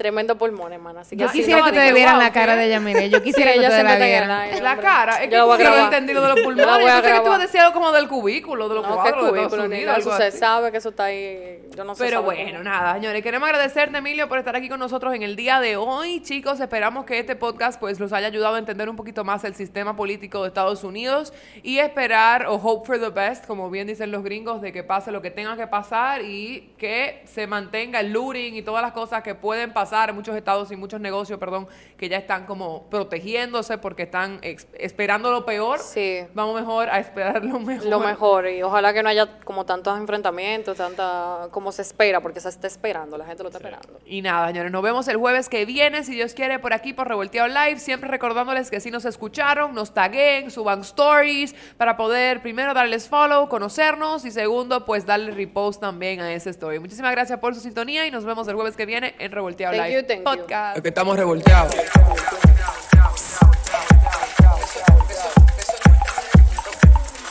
[0.00, 1.00] tremendo pulmones, hermano.
[1.00, 2.60] Así que Yo así quisiera no que ustedes vieran wow, la cara ¿qué?
[2.62, 3.10] de Yamile.
[3.10, 4.62] Yo quisiera Sí, que ella ustedes se la vieran.
[4.64, 5.92] La cara, es que Yo la voy a yo no grabar.
[5.92, 6.66] entendí lo de los pulmones.
[6.66, 9.40] Yo pensé que tú decir algo como del cubículo, de los No, cuadros de Estados
[9.50, 9.96] cubículo, ni Unidos.
[9.96, 10.38] algo se así.
[10.38, 11.60] sabe que eso está ahí.
[11.76, 12.02] Yo no sé.
[12.04, 15.60] Pero bueno, nada, señores, queremos agradecerte, Emilio, por estar aquí con nosotros en el día
[15.60, 16.22] de hoy.
[16.22, 19.54] Chicos, esperamos que este podcast pues los haya ayudado a entender un poquito más el
[19.54, 24.10] sistema político de Estados Unidos y esperar o hope for the best, como bien dicen
[24.10, 28.12] los gringos, de que pase lo que tenga que pasar y que se mantenga el
[28.12, 32.08] looting y todas las cosas que pueden pasar muchos estados y muchos negocios, perdón, que
[32.08, 35.78] ya están como protegiéndose porque están esperando lo peor.
[35.78, 36.20] Sí.
[36.34, 37.86] Vamos mejor a esperar lo mejor.
[37.86, 42.40] Lo mejor, y ojalá que no haya como tantos enfrentamientos, tanta como se espera, porque
[42.40, 44.00] se está esperando, la gente lo está esperando.
[44.06, 47.08] Y nada, señores, nos vemos el jueves que viene, si Dios quiere, por aquí por
[47.08, 47.78] Revolteado Live.
[47.78, 53.48] Siempre recordándoles que si nos escucharon, nos taguen, suban stories para poder primero darles follow,
[53.48, 56.78] conocernos y segundo, pues darle repost también a ese story.
[56.78, 59.79] Muchísimas gracias por su sintonía y nos vemos el jueves que viene en Revolteado Thank
[59.88, 60.24] Live you, thank you.
[60.24, 60.76] Podcast.
[60.76, 61.74] Es que estamos revolteados.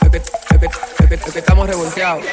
[0.02, 0.22] Es que, es
[0.58, 2.24] que- es que- es que estamos revolteados.